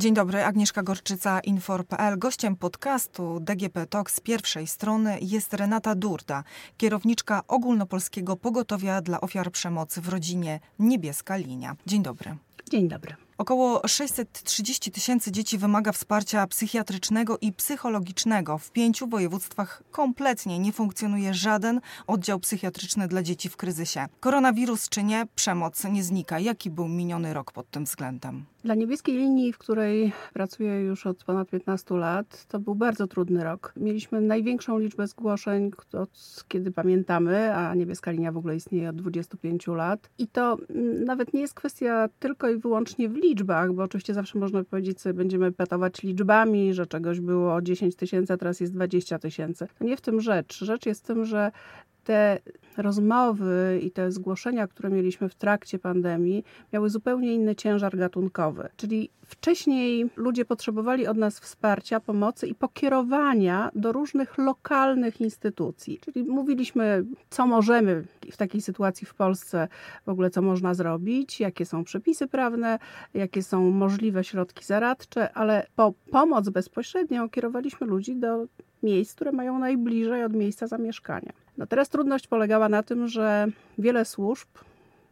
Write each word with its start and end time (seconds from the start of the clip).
Dzień 0.00 0.14
dobry, 0.14 0.44
Agnieszka 0.44 0.82
Gorczyca, 0.82 1.40
Infor.pl. 1.40 2.18
Gościem 2.18 2.56
podcastu 2.56 3.40
DGP 3.40 3.86
Talk 3.86 4.10
z 4.10 4.20
pierwszej 4.20 4.66
strony 4.66 5.18
jest 5.20 5.54
Renata 5.54 5.94
Durda, 5.94 6.44
kierowniczka 6.76 7.42
ogólnopolskiego 7.48 8.36
pogotowia 8.36 9.00
dla 9.00 9.20
ofiar 9.20 9.50
przemocy 9.50 10.00
w 10.00 10.08
rodzinie 10.08 10.60
Niebieska 10.78 11.36
Linia. 11.36 11.76
Dzień 11.86 12.02
dobry. 12.02 12.36
Dzień 12.70 12.88
dobry. 12.88 13.14
Około 13.40 13.88
630 13.88 14.90
tysięcy 14.90 15.32
dzieci 15.32 15.58
wymaga 15.58 15.92
wsparcia 15.92 16.46
psychiatrycznego 16.46 17.38
i 17.40 17.52
psychologicznego. 17.52 18.58
W 18.58 18.70
pięciu 18.72 19.06
województwach 19.06 19.82
kompletnie 19.90 20.58
nie 20.58 20.72
funkcjonuje 20.72 21.34
żaden 21.34 21.80
oddział 22.06 22.40
psychiatryczny 22.40 23.08
dla 23.08 23.22
dzieci 23.22 23.48
w 23.48 23.56
kryzysie. 23.56 24.06
Koronawirus 24.20 24.88
czy 24.88 25.02
nie, 25.02 25.26
przemoc 25.34 25.84
nie 25.84 26.02
znika. 26.02 26.38
Jaki 26.38 26.70
był 26.70 26.88
miniony 26.88 27.34
rok 27.34 27.52
pod 27.52 27.70
tym 27.70 27.84
względem? 27.84 28.44
Dla 28.64 28.74
niebieskiej 28.74 29.16
linii, 29.16 29.52
w 29.52 29.58
której 29.58 30.12
pracuję 30.32 30.80
już 30.80 31.06
od 31.06 31.24
ponad 31.24 31.50
15 31.50 31.94
lat, 31.94 32.46
to 32.48 32.58
był 32.58 32.74
bardzo 32.74 33.06
trudny 33.06 33.44
rok. 33.44 33.72
Mieliśmy 33.76 34.20
największą 34.20 34.78
liczbę 34.78 35.06
zgłoszeń, 35.06 35.70
od 35.92 36.44
kiedy 36.48 36.72
pamiętamy, 36.72 37.54
a 37.56 37.74
niebieska 37.74 38.10
linia 38.10 38.32
w 38.32 38.36
ogóle 38.36 38.56
istnieje 38.56 38.88
od 38.88 38.96
25 38.96 39.66
lat. 39.66 40.10
I 40.18 40.28
to 40.28 40.58
mm, 40.70 41.04
nawet 41.04 41.34
nie 41.34 41.40
jest 41.40 41.54
kwestia 41.54 42.08
tylko 42.18 42.48
i 42.48 42.56
wyłącznie 42.56 43.08
w 43.08 43.16
liczbach, 43.30 43.72
bo 43.72 43.82
oczywiście 43.82 44.14
zawsze 44.14 44.38
można 44.38 44.64
powiedzieć 44.64 45.00
sobie, 45.00 45.14
będziemy 45.14 45.52
petować 45.52 46.02
liczbami, 46.02 46.74
że 46.74 46.86
czegoś 46.86 47.20
było 47.20 47.62
10 47.62 47.96
tysięcy, 47.96 48.36
teraz 48.36 48.60
jest 48.60 48.72
20 48.72 49.18
tysięcy. 49.18 49.68
Nie 49.80 49.96
w 49.96 50.00
tym 50.00 50.20
rzecz. 50.20 50.64
Rzecz 50.64 50.86
jest 50.86 51.04
w 51.04 51.06
tym, 51.06 51.24
że 51.24 51.50
te 52.10 52.38
rozmowy 52.76 53.80
i 53.82 53.90
te 53.90 54.12
zgłoszenia, 54.12 54.66
które 54.66 54.90
mieliśmy 54.90 55.28
w 55.28 55.34
trakcie 55.34 55.78
pandemii, 55.78 56.44
miały 56.72 56.90
zupełnie 56.90 57.34
inny 57.34 57.56
ciężar 57.56 57.96
gatunkowy. 57.96 58.68
Czyli 58.76 59.10
wcześniej 59.24 60.10
ludzie 60.16 60.44
potrzebowali 60.44 61.06
od 61.06 61.16
nas 61.16 61.40
wsparcia, 61.40 62.00
pomocy 62.00 62.46
i 62.46 62.54
pokierowania 62.54 63.70
do 63.74 63.92
różnych 63.92 64.38
lokalnych 64.38 65.20
instytucji. 65.20 65.98
Czyli 65.98 66.24
mówiliśmy, 66.24 67.04
co 67.30 67.46
możemy 67.46 68.04
w 68.32 68.36
takiej 68.36 68.60
sytuacji 68.60 69.06
w 69.06 69.14
Polsce, 69.14 69.68
w 70.06 70.08
ogóle 70.08 70.30
co 70.30 70.42
można 70.42 70.74
zrobić, 70.74 71.40
jakie 71.40 71.66
są 71.66 71.84
przepisy 71.84 72.26
prawne, 72.26 72.78
jakie 73.14 73.42
są 73.42 73.70
możliwe 73.70 74.24
środki 74.24 74.64
zaradcze, 74.64 75.32
ale 75.32 75.66
po 75.76 75.92
pomoc 76.10 76.48
bezpośrednią 76.48 77.30
kierowaliśmy 77.30 77.86
ludzi 77.86 78.16
do 78.16 78.46
miejsc, 78.82 79.14
które 79.14 79.32
mają 79.32 79.58
najbliżej 79.58 80.24
od 80.24 80.32
miejsca 80.32 80.66
zamieszkania. 80.66 81.32
No 81.60 81.66
teraz 81.66 81.88
trudność 81.88 82.26
polegała 82.26 82.68
na 82.68 82.82
tym, 82.82 83.08
że 83.08 83.46
wiele 83.78 84.04
służb 84.04 84.48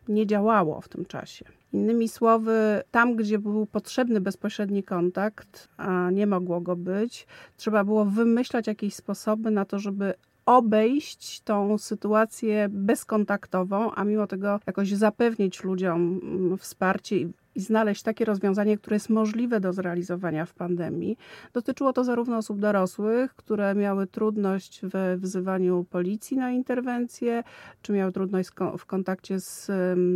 nie 0.09 0.27
działało 0.27 0.81
w 0.81 0.89
tym 0.89 1.05
czasie. 1.05 1.45
Innymi 1.73 2.09
słowy, 2.09 2.83
tam, 2.91 3.17
gdzie 3.17 3.39
był 3.39 3.67
potrzebny 3.67 4.21
bezpośredni 4.21 4.83
kontakt, 4.83 5.69
a 5.77 6.11
nie 6.11 6.27
mogło 6.27 6.61
go 6.61 6.77
być, 6.77 7.27
trzeba 7.57 7.85
było 7.85 8.05
wymyślać 8.05 8.67
jakieś 8.67 8.95
sposoby 8.95 9.51
na 9.51 9.65
to, 9.65 9.79
żeby 9.79 10.15
obejść 10.47 11.41
tą 11.41 11.79
sytuację 11.79 12.69
bezkontaktową, 12.71 13.93
a 13.95 14.05
mimo 14.05 14.27
tego 14.27 14.61
jakoś 14.67 14.93
zapewnić 14.93 15.65
ludziom 15.65 16.21
mm, 16.23 16.59
wsparcie 16.59 17.17
i 17.17 17.33
i 17.55 17.61
znaleźć 17.61 18.03
takie 18.03 18.25
rozwiązanie, 18.25 18.79
które 18.79 18.97
jest 18.97 19.11
możliwe 19.11 19.61
do 19.61 19.73
zrealizowania 19.73 20.47
w 20.47 20.55
pandemii. 20.55 21.17
Dotyczyło 21.53 21.93
to 21.93 22.05
zarówno 22.05 22.37
osób 22.37 22.61
dorosłych, 22.61 23.35
które 23.35 23.75
miały 23.75 24.07
trudność 24.07 24.81
we 24.83 25.17
wzywaniu 25.19 25.87
policji 25.91 26.37
na 26.37 26.51
interwencję, 26.51 27.43
czy 27.83 27.93
miały 27.93 28.13
trudność 28.13 28.49
w 28.79 28.87
kontakcie 28.87 29.41
z 29.41 29.71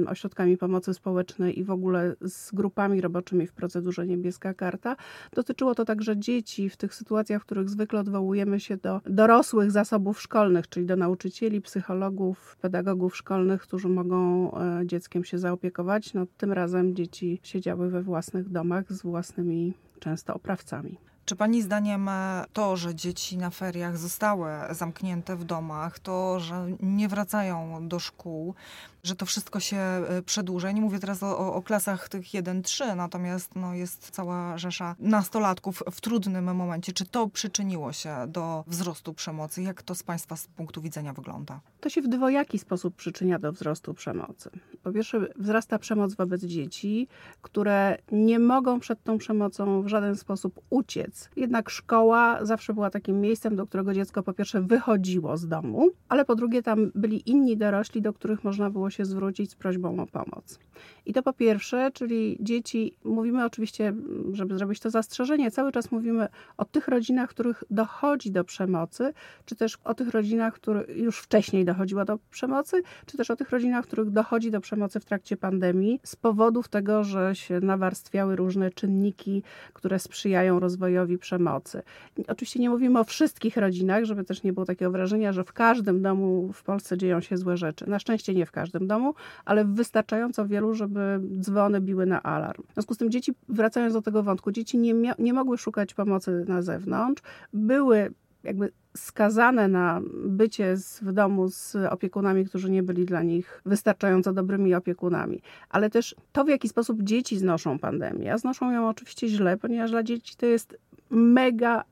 ośrodkami 0.07 0.57
pomocy 0.59 0.95
społecznej 0.95 1.59
i 1.59 1.65
w 1.65 1.71
ogóle 1.71 2.17
z 2.21 2.53
grupami 2.53 3.01
roboczymi 3.01 3.47
w 3.47 3.53
procedurze 3.53 4.07
Niebieska 4.07 4.55
Karta. 4.55 4.97
Dotyczyło 5.33 5.75
to 5.75 5.85
także 5.85 6.17
dzieci 6.17 6.69
w 6.69 6.77
tych 6.77 6.95
sytuacjach, 6.95 7.43
w 7.43 7.45
których 7.45 7.69
zwykle 7.69 8.01
odwołujemy 8.01 8.61
się 8.61 8.77
do 8.77 9.01
dorosłych 9.07 9.71
zasobów 9.71 10.23
szkolnych, 10.23 10.69
czyli 10.69 10.87
do 10.87 10.97
nauczycieli, 10.97 11.61
psychologów, 11.61 12.57
pedagogów 12.61 13.17
szkolnych, 13.17 13.63
którzy 13.63 13.89
mogą 13.89 14.51
e, 14.55 14.87
dzieckiem 14.87 15.25
się 15.25 15.39
zaopiekować. 15.39 16.15
No, 16.15 16.27
tym 16.37 16.53
razem 16.53 16.95
dzieci 16.95 17.22
siedziały 17.43 17.91
we 17.91 18.03
własnych 18.03 18.49
domach 18.49 18.93
z 18.93 19.03
własnymi 19.03 19.75
często 20.01 20.35
oprawcami. 20.35 20.99
Czy 21.25 21.37
Pani 21.37 21.63
zdaniem 21.63 22.11
to, 22.53 22.77
że 22.77 22.95
dzieci 22.95 23.39
na 23.39 23.51
feriach 23.51 23.99
zostały 23.99 24.51
zamknięte 24.71 25.37
w 25.37 25.45
domach, 25.45 25.99
to, 25.99 26.41
że 26.41 26.67
nie 26.81 27.09
wracają 27.09 27.89
do 27.89 27.99
szkół, 27.99 28.55
że 29.05 29.17
to 29.17 29.27
wszystko 29.27 29.61
się 29.61 29.77
e, 29.77 30.23
przedłuża? 30.27 30.73
Nie 30.73 30.81
mówię 30.81 30.99
teraz 30.99 31.23
o, 31.23 31.55
o 31.55 31.63
klasach 31.63 32.09
tych 32.09 32.25
1-3, 32.25 32.97
natomiast 32.97 33.57
no, 33.57 33.75
jest 33.75 34.11
cała 34.11 34.59
rzesza 34.59 34.97
nastolatków 34.99 35.83
w 35.91 36.01
trudnym 36.01 36.57
momencie. 36.57 36.93
Czy 36.93 37.07
to 37.07 37.29
przyczyniło 37.29 37.93
się 37.93 38.17
do 38.29 38.65
wzrostu 38.67 39.15
przemocy? 39.15 39.63
Jak 39.63 39.83
to 39.83 39.95
z 39.95 40.03
Państwa 40.03 40.37
z 40.37 40.47
punktu 40.47 40.83
widzenia 40.83 41.13
wygląda? 41.13 41.61
To 41.81 41.89
się 41.89 42.03
w 42.03 42.09
dwojaki 42.09 42.59
sposób 42.59 42.97
przyczynia 42.97 43.39
do 43.39 43.53
wzrostu 43.53 43.95
przemocy. 43.95 44.51
Po 44.83 44.93
pierwsze, 44.93 45.27
wzrasta 45.37 45.79
przemoc 45.79 46.15
wobec 46.15 46.45
dzieci, 46.45 47.09
które 47.43 47.99
nie 48.13 48.39
mogą 48.39 48.81
przed 48.81 49.03
tą 49.03 49.19
przemocą 49.19 49.83
w 49.83 49.89
żaden 49.89 50.17
sposób 50.17 50.61
uciec. 50.71 51.31
Jednak 51.37 51.71
szkoła 51.71 52.45
zawsze 52.45 52.75
była 52.75 52.91
takim 52.91 53.21
miejscem, 53.21 53.57
do 53.57 53.67
którego 53.67 53.95
dziecko 53.95 54.23
po 54.23 54.33
pierwsze 54.33 54.61
wychodziło 54.61 55.37
z 55.37 55.49
domu, 55.49 55.91
ale 56.09 56.25
po 56.25 56.35
drugie 56.35 56.63
tam 56.63 56.91
byli 56.95 57.31
inni 57.31 57.57
dorośli, 57.57 58.03
do 58.03 58.13
których 58.13 58.45
można 58.45 58.71
było 58.71 58.92
się 58.93 59.05
zwrócić 59.05 59.51
z 59.51 59.55
prośbą 59.55 60.03
o 60.03 60.07
pomoc. 60.07 60.59
I 61.07 61.13
to 61.13 61.23
po 61.23 61.33
pierwsze, 61.33 61.91
czyli 61.95 62.37
dzieci, 62.41 62.97
mówimy 63.05 63.45
oczywiście, 63.45 63.95
żeby 64.33 64.59
zrobić 64.59 64.81
to 64.81 64.91
zastrzeżenie, 64.91 65.51
cały 65.51 65.73
czas 65.73 65.93
mówimy 65.93 66.29
o 66.57 66.65
tych 66.65 66.89
rodzinach, 66.89 67.31
w 67.31 67.35
których 67.35 67.65
dochodzi 67.71 68.31
do 68.31 68.45
przemocy, 68.45 69.13
czy 69.45 69.57
też 69.57 69.79
o 69.85 69.95
tych 69.95 70.11
rodzinach, 70.11 70.55
które 70.55 70.85
już 70.97 71.19
wcześniej 71.19 71.65
dochodziło 71.65 72.05
do 72.05 72.19
przemocy, 72.31 72.83
czy 73.07 73.17
też 73.17 73.31
o 73.31 73.37
tych 73.37 73.51
rodzinach, 73.51 73.85
w 73.85 73.87
których 73.87 74.11
dochodzi 74.11 74.51
do 74.51 74.61
przemocy 74.61 75.01
w 75.01 75.05
trakcie 75.05 75.37
pandemii 75.37 76.01
z 76.03 76.17
powodów 76.17 76.69
tego, 76.69 77.05
że 77.05 77.35
się 77.35 77.61
nawarstwiały 77.61 78.37
różne 78.37 78.71
czynniki, 78.71 79.43
które 79.73 79.99
sprzyjają 79.99 80.61
rozwojowi 80.61 81.19
przemocy. 81.19 81.83
Oczywiście 82.29 82.61
nie 82.61 82.71
mówimy 82.71 82.99
o 82.99 83.05
wszystkich 83.05 83.57
rodzinach, 83.57 84.05
żeby 84.05 84.25
też 84.25 84.43
nie 84.43 84.53
było 84.53 84.67
takiego 84.67 84.91
wrażenia, 84.91 85.33
że 85.33 85.45
w 85.45 85.53
każdym 85.53 86.03
domu 86.03 86.53
w 86.53 86.63
Polsce 86.63 86.99
dzieją 86.99 87.21
się 87.21 87.37
złe 87.37 87.57
rzeczy. 87.57 87.91
Na 87.91 87.99
szczęście 87.99 88.35
nie 88.35 88.47
w 88.47 88.53
każdym 88.53 88.82
domu, 88.87 89.15
ale 89.45 89.65
wystarczająco 89.65 90.47
wielu, 90.47 90.75
żeby 90.75 91.21
dzwony 91.41 91.81
biły 91.81 92.07
na 92.07 92.23
alarm. 92.23 92.63
W 92.71 92.75
związku 92.75 92.95
z 92.95 92.99
tym 92.99 93.11
dzieci, 93.11 93.33
wracając 93.49 93.95
do 93.95 94.03
tego 94.03 94.23
wątku, 94.23 94.53
dzieci 94.53 94.79
nie, 94.79 95.15
nie 95.19 95.33
mogły 95.33 95.59
szukać 95.59 95.95
pomocy 95.95 96.45
na 96.49 96.63
zewnątrz, 96.63 97.23
były 97.53 98.15
jakby 98.45 98.73
skazane 98.97 99.69
na 99.69 100.01
bycie 100.25 100.75
w 101.03 101.13
domu 101.13 101.49
z 101.49 101.77
opiekunami, 101.77 102.45
którzy 102.45 102.71
nie 102.71 102.83
byli 102.83 103.05
dla 103.05 103.23
nich 103.23 103.63
wystarczająco 103.67 104.33
dobrymi 104.33 104.75
opiekunami. 104.75 105.43
Ale 105.69 105.91
też 105.91 106.17
to, 106.33 106.45
w 106.45 106.49
jaki 106.49 106.69
sposób 106.69 107.03
dzieci 107.03 107.39
znoszą 107.39 107.79
pandemię. 107.79 108.33
A 108.33 108.39
znoszą 108.39 108.71
ją 108.71 108.89
oczywiście 108.89 109.29
źle, 109.29 109.57
ponieważ 109.57 109.91
dla 109.91 110.03
dzieci 110.03 110.37
to 110.37 110.47
jest 110.47 110.79
mega 111.11 111.85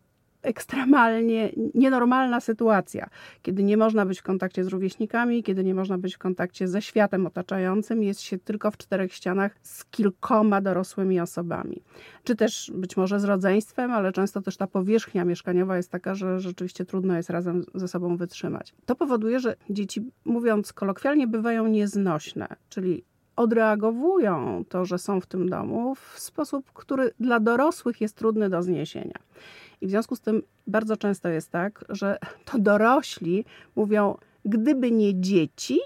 ekstremalnie 0.43 1.53
nienormalna 1.75 2.41
sytuacja, 2.41 3.09
kiedy 3.43 3.63
nie 3.63 3.77
można 3.77 4.07
być 4.07 4.21
w 4.21 4.23
kontakcie 4.23 4.65
z 4.65 4.69
rówieśnikami, 4.69 5.43
kiedy 5.43 5.65
nie 5.65 5.75
można 5.75 5.99
być 5.99 6.15
w 6.15 6.19
kontakcie 6.19 6.69
ze 6.69 6.83
światem 6.83 7.27
otaczającym, 7.27 8.03
jest 8.03 8.21
się 8.21 8.39
tylko 8.39 8.71
w 8.71 8.77
czterech 8.77 9.15
ścianach 9.15 9.57
z 9.63 9.85
kilkoma 9.85 10.61
dorosłymi 10.61 11.21
osobami. 11.21 11.83
Czy 12.25 12.37
też 12.37 12.73
być 12.75 12.97
może 12.97 13.21
z 13.21 13.25
rodzeństwem, 13.25 13.91
ale 13.91 14.13
często 14.13 14.41
też 14.41 14.57
ta 14.57 14.67
powierzchnia 14.67 15.25
mieszkaniowa 15.25 15.77
jest 15.77 15.91
taka, 15.91 16.15
że 16.15 16.41
rzeczywiście 16.41 16.85
trudno 16.85 17.17
jest 17.17 17.31
razem 17.31 17.65
ze 17.75 17.89
sobą 17.89 18.17
wytrzymać. 18.17 18.75
To 18.87 18.95
powoduje, 18.95 19.41
że 19.41 19.57
dzieci, 19.71 20.11
mówiąc 20.25 20.73
kolokwialnie, 20.73 21.27
bywają 21.27 21.67
nieznośne, 21.67 22.49
czyli 22.69 23.05
odreagowują 23.37 24.65
to, 24.69 24.85
że 24.85 24.99
są 24.99 25.21
w 25.21 25.27
tym 25.27 25.49
domu 25.49 25.95
w 25.95 26.19
sposób, 26.19 26.73
który 26.73 27.11
dla 27.21 27.41
dorosłych 27.41 28.01
jest 28.01 28.17
trudny 28.17 28.51
do 28.51 28.63
zniesienia. 28.63 29.19
I 29.81 29.87
w 29.87 29.91
związku 29.91 30.17
z 30.17 30.21
tym 30.21 30.43
bardzo 30.67 30.97
często 30.97 31.29
jest 31.29 31.51
tak, 31.51 31.85
że 31.89 32.19
to 32.45 32.59
dorośli 32.59 33.45
mówią, 33.77 34.17
gdyby 34.45 34.91
nie 34.91 35.21
dzieci, 35.21 35.81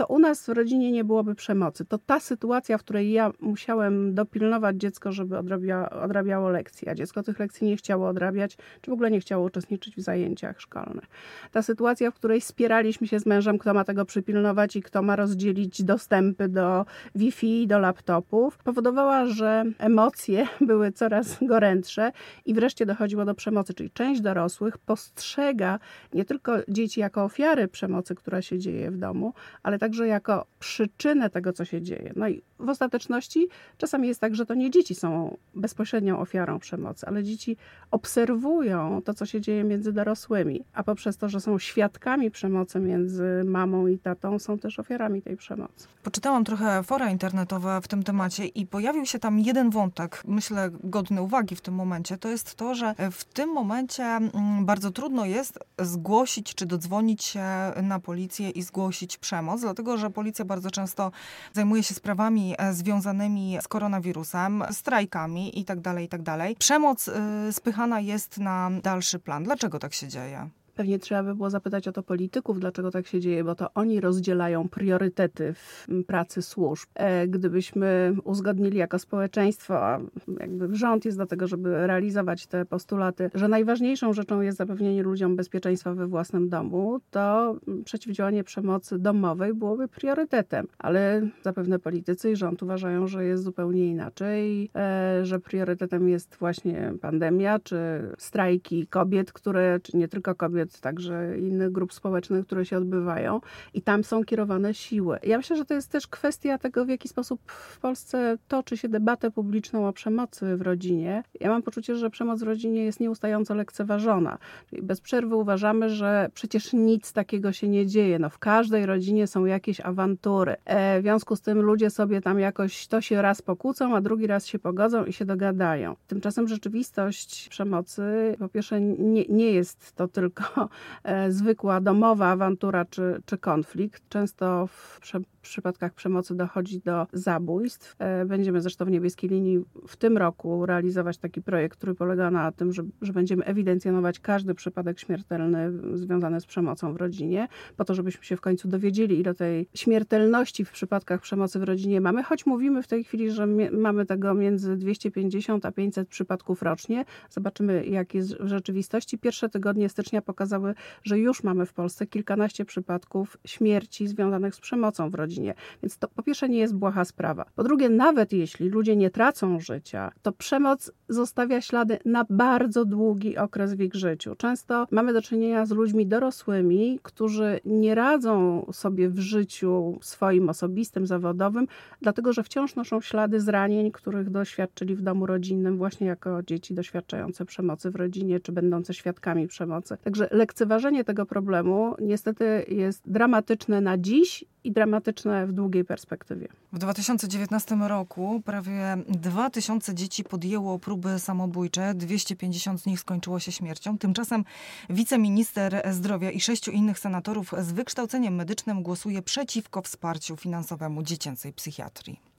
to 0.00 0.06
u 0.06 0.18
nas 0.18 0.46
w 0.46 0.48
rodzinie 0.48 0.92
nie 0.92 1.04
byłoby 1.04 1.34
przemocy. 1.34 1.84
To 1.84 1.98
ta 1.98 2.20
sytuacja, 2.20 2.78
w 2.78 2.82
której 2.82 3.12
ja 3.12 3.30
musiałem 3.40 4.14
dopilnować 4.14 4.76
dziecko, 4.76 5.12
żeby 5.12 5.38
odrabia, 5.38 5.90
odrabiało 5.90 6.48
lekcje, 6.48 6.90
a 6.90 6.94
dziecko 6.94 7.22
tych 7.22 7.38
lekcji 7.38 7.66
nie 7.66 7.76
chciało 7.76 8.08
odrabiać, 8.08 8.56
czy 8.80 8.90
w 8.90 8.94
ogóle 8.94 9.10
nie 9.10 9.20
chciało 9.20 9.44
uczestniczyć 9.44 9.96
w 9.96 10.00
zajęciach 10.00 10.60
szkolnych. 10.60 11.04
Ta 11.52 11.62
sytuacja, 11.62 12.10
w 12.10 12.14
której 12.14 12.40
spieraliśmy 12.40 13.06
się 13.06 13.20
z 13.20 13.26
mężem, 13.26 13.58
kto 13.58 13.74
ma 13.74 13.84
tego 13.84 14.04
przypilnować 14.04 14.76
i 14.76 14.82
kto 14.82 15.02
ma 15.02 15.16
rozdzielić 15.16 15.82
dostępy 15.82 16.48
do 16.48 16.86
Wi-Fi, 17.14 17.66
do 17.66 17.78
laptopów, 17.78 18.58
powodowała, 18.58 19.26
że 19.26 19.64
emocje 19.78 20.46
były 20.60 20.92
coraz 20.92 21.38
gorętsze 21.42 22.12
i 22.46 22.54
wreszcie 22.54 22.86
dochodziło 22.86 23.24
do 23.24 23.34
przemocy, 23.34 23.74
czyli 23.74 23.90
część 23.90 24.20
dorosłych 24.20 24.78
postrzega 24.78 25.78
nie 26.14 26.24
tylko 26.24 26.52
dzieci 26.68 27.00
jako 27.00 27.24
ofiary 27.24 27.68
przemocy, 27.68 28.14
która 28.14 28.42
się 28.42 28.58
dzieje 28.58 28.90
w 28.90 28.96
domu, 28.96 29.34
ale 29.62 29.78
także 29.78 29.89
także 29.90 30.06
jako 30.06 30.46
przyczynę 30.58 31.30
tego, 31.30 31.52
co 31.52 31.64
się 31.64 31.82
dzieje. 31.82 32.12
No 32.16 32.28
i 32.28 32.42
w 32.58 32.68
ostateczności 32.68 33.48
czasami 33.78 34.08
jest 34.08 34.20
tak, 34.20 34.34
że 34.34 34.46
to 34.46 34.54
nie 34.54 34.70
dzieci 34.70 34.94
są 34.94 35.36
bezpośrednią 35.54 36.18
ofiarą 36.18 36.58
przemocy, 36.58 37.06
ale 37.06 37.24
dzieci 37.24 37.56
obserwują 37.90 39.02
to, 39.04 39.14
co 39.14 39.26
się 39.26 39.40
dzieje 39.40 39.64
między 39.64 39.92
dorosłymi, 39.92 40.64
a 40.72 40.82
poprzez 40.82 41.16
to, 41.16 41.28
że 41.28 41.40
są 41.40 41.58
świadkami 41.58 42.30
przemocy 42.30 42.80
między 42.80 43.42
mamą 43.44 43.86
i 43.86 43.98
tatą, 43.98 44.38
są 44.38 44.58
też 44.58 44.78
ofiarami 44.78 45.22
tej 45.22 45.36
przemocy. 45.36 45.88
Poczytałam 46.02 46.44
trochę 46.44 46.82
fora 46.82 47.10
internetowe 47.10 47.80
w 47.82 47.88
tym 47.88 48.02
temacie 48.02 48.46
i 48.46 48.66
pojawił 48.66 49.06
się 49.06 49.18
tam 49.18 49.38
jeden 49.38 49.70
wątek, 49.70 50.22
myślę 50.26 50.70
godny 50.84 51.22
uwagi 51.22 51.56
w 51.56 51.60
tym 51.60 51.74
momencie. 51.74 52.18
To 52.18 52.28
jest 52.28 52.54
to, 52.54 52.74
że 52.74 52.94
w 53.10 53.24
tym 53.24 53.52
momencie 53.52 54.04
mm, 54.04 54.66
bardzo 54.66 54.90
trudno 54.90 55.24
jest 55.24 55.58
zgłosić 55.78 56.54
czy 56.54 56.66
dodzwonić 56.66 57.24
się 57.24 57.44
na 57.82 58.00
policję 58.00 58.50
i 58.50 58.62
zgłosić 58.62 59.18
przemoc, 59.18 59.60
dlatego 59.60 59.79
że 59.98 60.10
policja 60.10 60.44
bardzo 60.44 60.70
często 60.70 61.12
zajmuje 61.52 61.82
się 61.82 61.94
sprawami 61.94 62.54
e, 62.58 62.74
związanymi 62.74 63.58
z 63.62 63.68
koronawirusem, 63.68 64.64
strajkami 64.70 65.58
itd. 65.58 65.82
Tak 65.82 66.00
itd. 66.00 66.24
Tak 66.24 66.58
Przemoc 66.58 67.08
y, 67.08 67.12
spychana 67.52 68.00
jest 68.00 68.38
na 68.38 68.70
dalszy 68.82 69.18
plan. 69.18 69.44
Dlaczego 69.44 69.78
tak 69.78 69.94
się 69.94 70.08
dzieje? 70.08 70.50
Pewnie 70.74 70.98
trzeba 70.98 71.22
by 71.22 71.34
było 71.34 71.50
zapytać 71.50 71.88
o 71.88 71.92
to 71.92 72.02
polityków, 72.02 72.60
dlaczego 72.60 72.90
tak 72.90 73.06
się 73.06 73.20
dzieje, 73.20 73.44
bo 73.44 73.54
to 73.54 73.74
oni 73.74 74.00
rozdzielają 74.00 74.68
priorytety 74.68 75.54
w 75.54 75.86
pracy 76.06 76.42
służb. 76.42 76.88
E, 76.94 77.28
gdybyśmy 77.28 78.16
uzgodnili 78.24 78.78
jako 78.78 78.98
społeczeństwo, 78.98 79.84
a 79.84 80.00
jakby 80.40 80.76
rząd 80.76 81.04
jest 81.04 81.18
do 81.18 81.26
tego, 81.26 81.46
żeby 81.46 81.86
realizować 81.86 82.46
te 82.46 82.64
postulaty, 82.64 83.30
że 83.34 83.48
najważniejszą 83.48 84.12
rzeczą 84.12 84.40
jest 84.40 84.58
zapewnienie 84.58 85.02
ludziom 85.02 85.36
bezpieczeństwa 85.36 85.94
we 85.94 86.06
własnym 86.06 86.48
domu, 86.48 87.00
to 87.10 87.56
przeciwdziałanie 87.84 88.44
przemocy 88.44 88.98
domowej 88.98 89.54
byłoby 89.54 89.88
priorytetem. 89.88 90.66
Ale 90.78 91.28
zapewne 91.42 91.78
politycy 91.78 92.30
i 92.30 92.36
rząd 92.36 92.62
uważają, 92.62 93.06
że 93.06 93.24
jest 93.24 93.42
zupełnie 93.42 93.86
inaczej, 93.86 94.70
e, 94.76 95.20
że 95.24 95.40
priorytetem 95.40 96.08
jest 96.08 96.36
właśnie 96.36 96.92
pandemia, 97.00 97.58
czy 97.58 97.76
strajki 98.18 98.86
kobiet, 98.86 99.32
które, 99.32 99.80
czy 99.82 99.96
nie 99.96 100.08
tylko 100.08 100.34
kobiet, 100.34 100.69
także 100.78 101.38
innych 101.38 101.72
grup 101.72 101.92
społecznych, 101.92 102.46
które 102.46 102.64
się 102.64 102.76
odbywają 102.76 103.40
i 103.74 103.82
tam 103.82 104.04
są 104.04 104.24
kierowane 104.24 104.74
siły. 104.74 105.18
Ja 105.22 105.36
myślę, 105.36 105.56
że 105.56 105.64
to 105.64 105.74
jest 105.74 105.90
też 105.90 106.06
kwestia 106.06 106.58
tego, 106.58 106.84
w 106.84 106.88
jaki 106.88 107.08
sposób 107.08 107.52
w 107.52 107.78
Polsce 107.78 108.38
toczy 108.48 108.76
się 108.76 108.88
debatę 108.88 109.30
publiczną 109.30 109.88
o 109.88 109.92
przemocy 109.92 110.56
w 110.56 110.62
rodzinie. 110.62 111.22
Ja 111.40 111.48
mam 111.48 111.62
poczucie, 111.62 111.96
że 111.96 112.10
przemoc 112.10 112.40
w 112.40 112.42
rodzinie 112.42 112.84
jest 112.84 113.00
nieustająco 113.00 113.54
lekceważona. 113.54 114.38
Czyli 114.70 114.82
bez 114.82 115.00
przerwy 115.00 115.36
uważamy, 115.36 115.90
że 115.90 116.30
przecież 116.34 116.72
nic 116.72 117.12
takiego 117.12 117.52
się 117.52 117.68
nie 117.68 117.86
dzieje. 117.86 118.18
No, 118.18 118.30
w 118.30 118.38
każdej 118.38 118.86
rodzinie 118.86 119.26
są 119.26 119.44
jakieś 119.44 119.80
awantury. 119.80 120.56
E, 120.64 121.00
w 121.00 121.02
związku 121.02 121.36
z 121.36 121.40
tym 121.40 121.60
ludzie 121.62 121.90
sobie 121.90 122.20
tam 122.20 122.38
jakoś 122.38 122.86
to 122.86 123.00
się 123.00 123.22
raz 123.22 123.42
pokłócą, 123.42 123.96
a 123.96 124.00
drugi 124.00 124.26
raz 124.26 124.46
się 124.46 124.58
pogodzą 124.58 125.04
i 125.04 125.12
się 125.12 125.24
dogadają. 125.24 125.96
Tymczasem 126.06 126.48
rzeczywistość 126.48 127.48
przemocy 127.48 128.02
po 128.38 128.48
pierwsze 128.48 128.80
nie, 128.80 129.24
nie 129.28 129.52
jest 129.52 129.92
to 129.92 130.08
tylko 130.08 130.44
zwykła 131.28 131.80
domowa 131.80 132.26
awantura 132.26 132.84
czy, 132.84 133.22
czy 133.24 133.38
konflikt. 133.38 134.08
Często 134.08 134.66
w 134.66 135.00
w 135.40 135.42
przypadkach 135.42 135.94
przemocy 135.94 136.34
dochodzi 136.34 136.80
do 136.80 137.06
zabójstw. 137.12 137.96
E, 137.98 138.24
będziemy 138.24 138.60
zresztą 138.60 138.84
w 138.84 138.90
Niebieskiej 138.90 139.30
Linii 139.30 139.64
w 139.88 139.96
tym 139.96 140.18
roku 140.18 140.66
realizować 140.66 141.18
taki 141.18 141.42
projekt, 141.42 141.76
który 141.76 141.94
polega 141.94 142.30
na 142.30 142.52
tym, 142.52 142.72
że, 142.72 142.82
że 143.02 143.12
będziemy 143.12 143.44
ewidencjonować 143.44 144.20
każdy 144.20 144.54
przypadek 144.54 145.00
śmiertelny 145.00 145.72
związany 145.94 146.40
z 146.40 146.46
przemocą 146.46 146.92
w 146.92 146.96
rodzinie, 146.96 147.48
po 147.76 147.84
to, 147.84 147.94
żebyśmy 147.94 148.24
się 148.24 148.36
w 148.36 148.40
końcu 148.40 148.68
dowiedzieli, 148.68 149.20
ile 149.20 149.34
tej 149.34 149.68
śmiertelności 149.74 150.64
w 150.64 150.70
przypadkach 150.70 151.20
przemocy 151.20 151.58
w 151.58 151.62
rodzinie 151.62 152.00
mamy, 152.00 152.22
choć 152.22 152.46
mówimy 152.46 152.82
w 152.82 152.88
tej 152.88 153.04
chwili, 153.04 153.30
że 153.30 153.46
mamy 153.72 154.06
tego 154.06 154.34
między 154.34 154.76
250 154.76 155.66
a 155.66 155.72
500 155.72 156.08
przypadków 156.08 156.62
rocznie. 156.62 157.04
Zobaczymy, 157.30 157.86
jak 157.86 158.14
jest 158.14 158.34
w 158.34 158.46
rzeczywistości. 158.46 159.18
Pierwsze 159.18 159.48
tygodnie 159.48 159.88
stycznia 159.88 160.22
pokazały, 160.40 160.74
że 161.02 161.18
już 161.18 161.42
mamy 161.44 161.66
w 161.66 161.72
Polsce 161.72 162.06
kilkanaście 162.06 162.64
przypadków 162.64 163.36
śmierci 163.44 164.08
związanych 164.08 164.54
z 164.54 164.60
przemocą 164.60 165.10
w 165.10 165.14
rodzinie. 165.14 165.54
Więc 165.82 165.98
to 165.98 166.08
po 166.08 166.22
pierwsze 166.22 166.48
nie 166.48 166.58
jest 166.58 166.74
błaha 166.74 167.04
sprawa. 167.04 167.44
Po 167.56 167.64
drugie, 167.64 167.88
nawet 167.88 168.32
jeśli 168.32 168.68
ludzie 168.68 168.96
nie 168.96 169.10
tracą 169.10 169.60
życia, 169.60 170.12
to 170.22 170.32
przemoc 170.32 170.92
zostawia 171.08 171.60
ślady 171.60 171.98
na 172.04 172.24
bardzo 172.30 172.84
długi 172.84 173.36
okres 173.36 173.74
w 173.74 173.80
ich 173.80 173.94
życiu. 173.94 174.36
Często 174.36 174.86
mamy 174.90 175.12
do 175.12 175.22
czynienia 175.22 175.66
z 175.66 175.70
ludźmi 175.70 176.06
dorosłymi, 176.06 176.98
którzy 177.02 177.60
nie 177.64 177.94
radzą 177.94 178.66
sobie 178.72 179.08
w 179.08 179.18
życiu 179.18 179.98
swoim 180.02 180.48
osobistym, 180.48 181.06
zawodowym, 181.06 181.66
dlatego 182.00 182.32
że 182.32 182.42
wciąż 182.42 182.76
noszą 182.76 183.00
ślady 183.00 183.40
zranień, 183.40 183.90
których 183.92 184.30
doświadczyli 184.30 184.94
w 184.94 185.02
domu 185.02 185.26
rodzinnym, 185.26 185.78
właśnie 185.78 186.06
jako 186.06 186.42
dzieci 186.42 186.74
doświadczające 186.74 187.44
przemocy 187.44 187.90
w 187.90 187.96
rodzinie, 187.96 188.40
czy 188.40 188.52
będące 188.52 188.94
świadkami 188.94 189.48
przemocy. 189.48 189.96
Także 190.04 190.29
lekceważenie 190.30 191.04
tego 191.04 191.26
problemu 191.26 191.94
niestety 192.00 192.64
jest 192.68 193.10
dramatyczne 193.10 193.80
na 193.80 193.98
dziś 193.98 194.44
i 194.64 194.72
dramatyczne 194.72 195.46
w 195.46 195.52
długiej 195.52 195.84
perspektywie. 195.84 196.48
W 196.72 196.78
2019 196.78 197.76
roku 197.88 198.42
prawie 198.44 198.96
2000 199.08 199.94
dzieci 199.94 200.24
podjęło 200.24 200.78
próby 200.78 201.18
samobójcze, 201.18 201.94
250 201.94 202.80
z 202.80 202.86
nich 202.86 203.00
skończyło 203.00 203.38
się 203.38 203.52
śmiercią. 203.52 203.98
Tymczasem 203.98 204.44
wiceminister 204.90 205.82
zdrowia 205.90 206.30
i 206.30 206.40
sześciu 206.40 206.70
innych 206.70 206.98
senatorów 206.98 207.54
z 207.58 207.72
wykształceniem 207.72 208.34
medycznym 208.34 208.82
głosuje 208.82 209.22
przeciwko 209.22 209.82
wsparciu 209.82 210.36
finansowemu 210.36 211.02
dziecięcej 211.02 211.52
psychiatrii. 211.52 212.29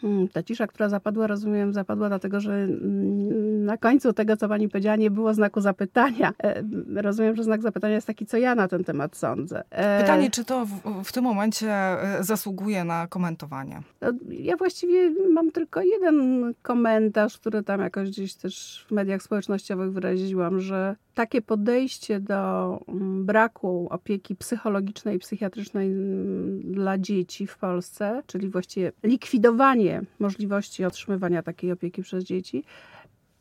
Hmm, 0.00 0.28
ta 0.28 0.42
cisza, 0.42 0.66
która 0.66 0.88
zapadła, 0.88 1.26
rozumiem, 1.26 1.72
zapadła 1.72 2.08
dlatego, 2.08 2.40
że 2.40 2.52
mm, 2.52 3.64
na 3.64 3.76
końcu 3.76 4.12
tego, 4.12 4.36
co 4.36 4.48
pani 4.48 4.68
powiedziała, 4.68 4.96
nie 4.96 5.10
było 5.10 5.34
znaku 5.34 5.60
zapytania. 5.60 6.32
E, 6.42 6.62
rozumiem, 7.02 7.36
że 7.36 7.44
znak 7.44 7.62
zapytania 7.62 7.94
jest 7.94 8.06
taki, 8.06 8.26
co 8.26 8.36
ja 8.36 8.54
na 8.54 8.68
ten 8.68 8.84
temat 8.84 9.16
sądzę. 9.16 9.62
E, 9.70 10.00
Pytanie, 10.00 10.30
czy 10.30 10.44
to 10.44 10.66
w, 10.66 11.04
w 11.04 11.12
tym 11.12 11.24
momencie 11.24 11.70
e, 11.70 12.24
zasługuje 12.24 12.84
na 12.84 13.06
komentowanie? 13.06 13.82
No, 14.00 14.12
ja 14.30 14.56
właściwie 14.56 15.10
mam 15.32 15.50
tylko 15.50 15.82
jeden 15.82 16.52
komentarz, 16.62 17.38
który 17.38 17.62
tam 17.62 17.80
jakoś 17.80 18.10
gdzieś 18.10 18.34
też 18.34 18.84
w 18.88 18.92
mediach 18.92 19.22
społecznościowych 19.22 19.92
wyraziłam, 19.92 20.60
że 20.60 20.96
takie 21.18 21.42
podejście 21.42 22.20
do 22.20 22.80
mm, 22.88 23.26
braku 23.26 23.86
opieki 23.90 24.36
psychologicznej 24.36 25.16
i 25.16 25.18
psychiatrycznej 25.18 25.90
mm, 25.90 26.60
dla 26.72 26.98
dzieci 26.98 27.46
w 27.46 27.58
Polsce, 27.58 28.22
czyli 28.26 28.48
właściwie 28.48 28.92
likwidowanie 29.02 30.02
możliwości 30.18 30.84
otrzymywania 30.84 31.42
takiej 31.42 31.72
opieki 31.72 32.02
przez 32.02 32.24
dzieci, 32.24 32.64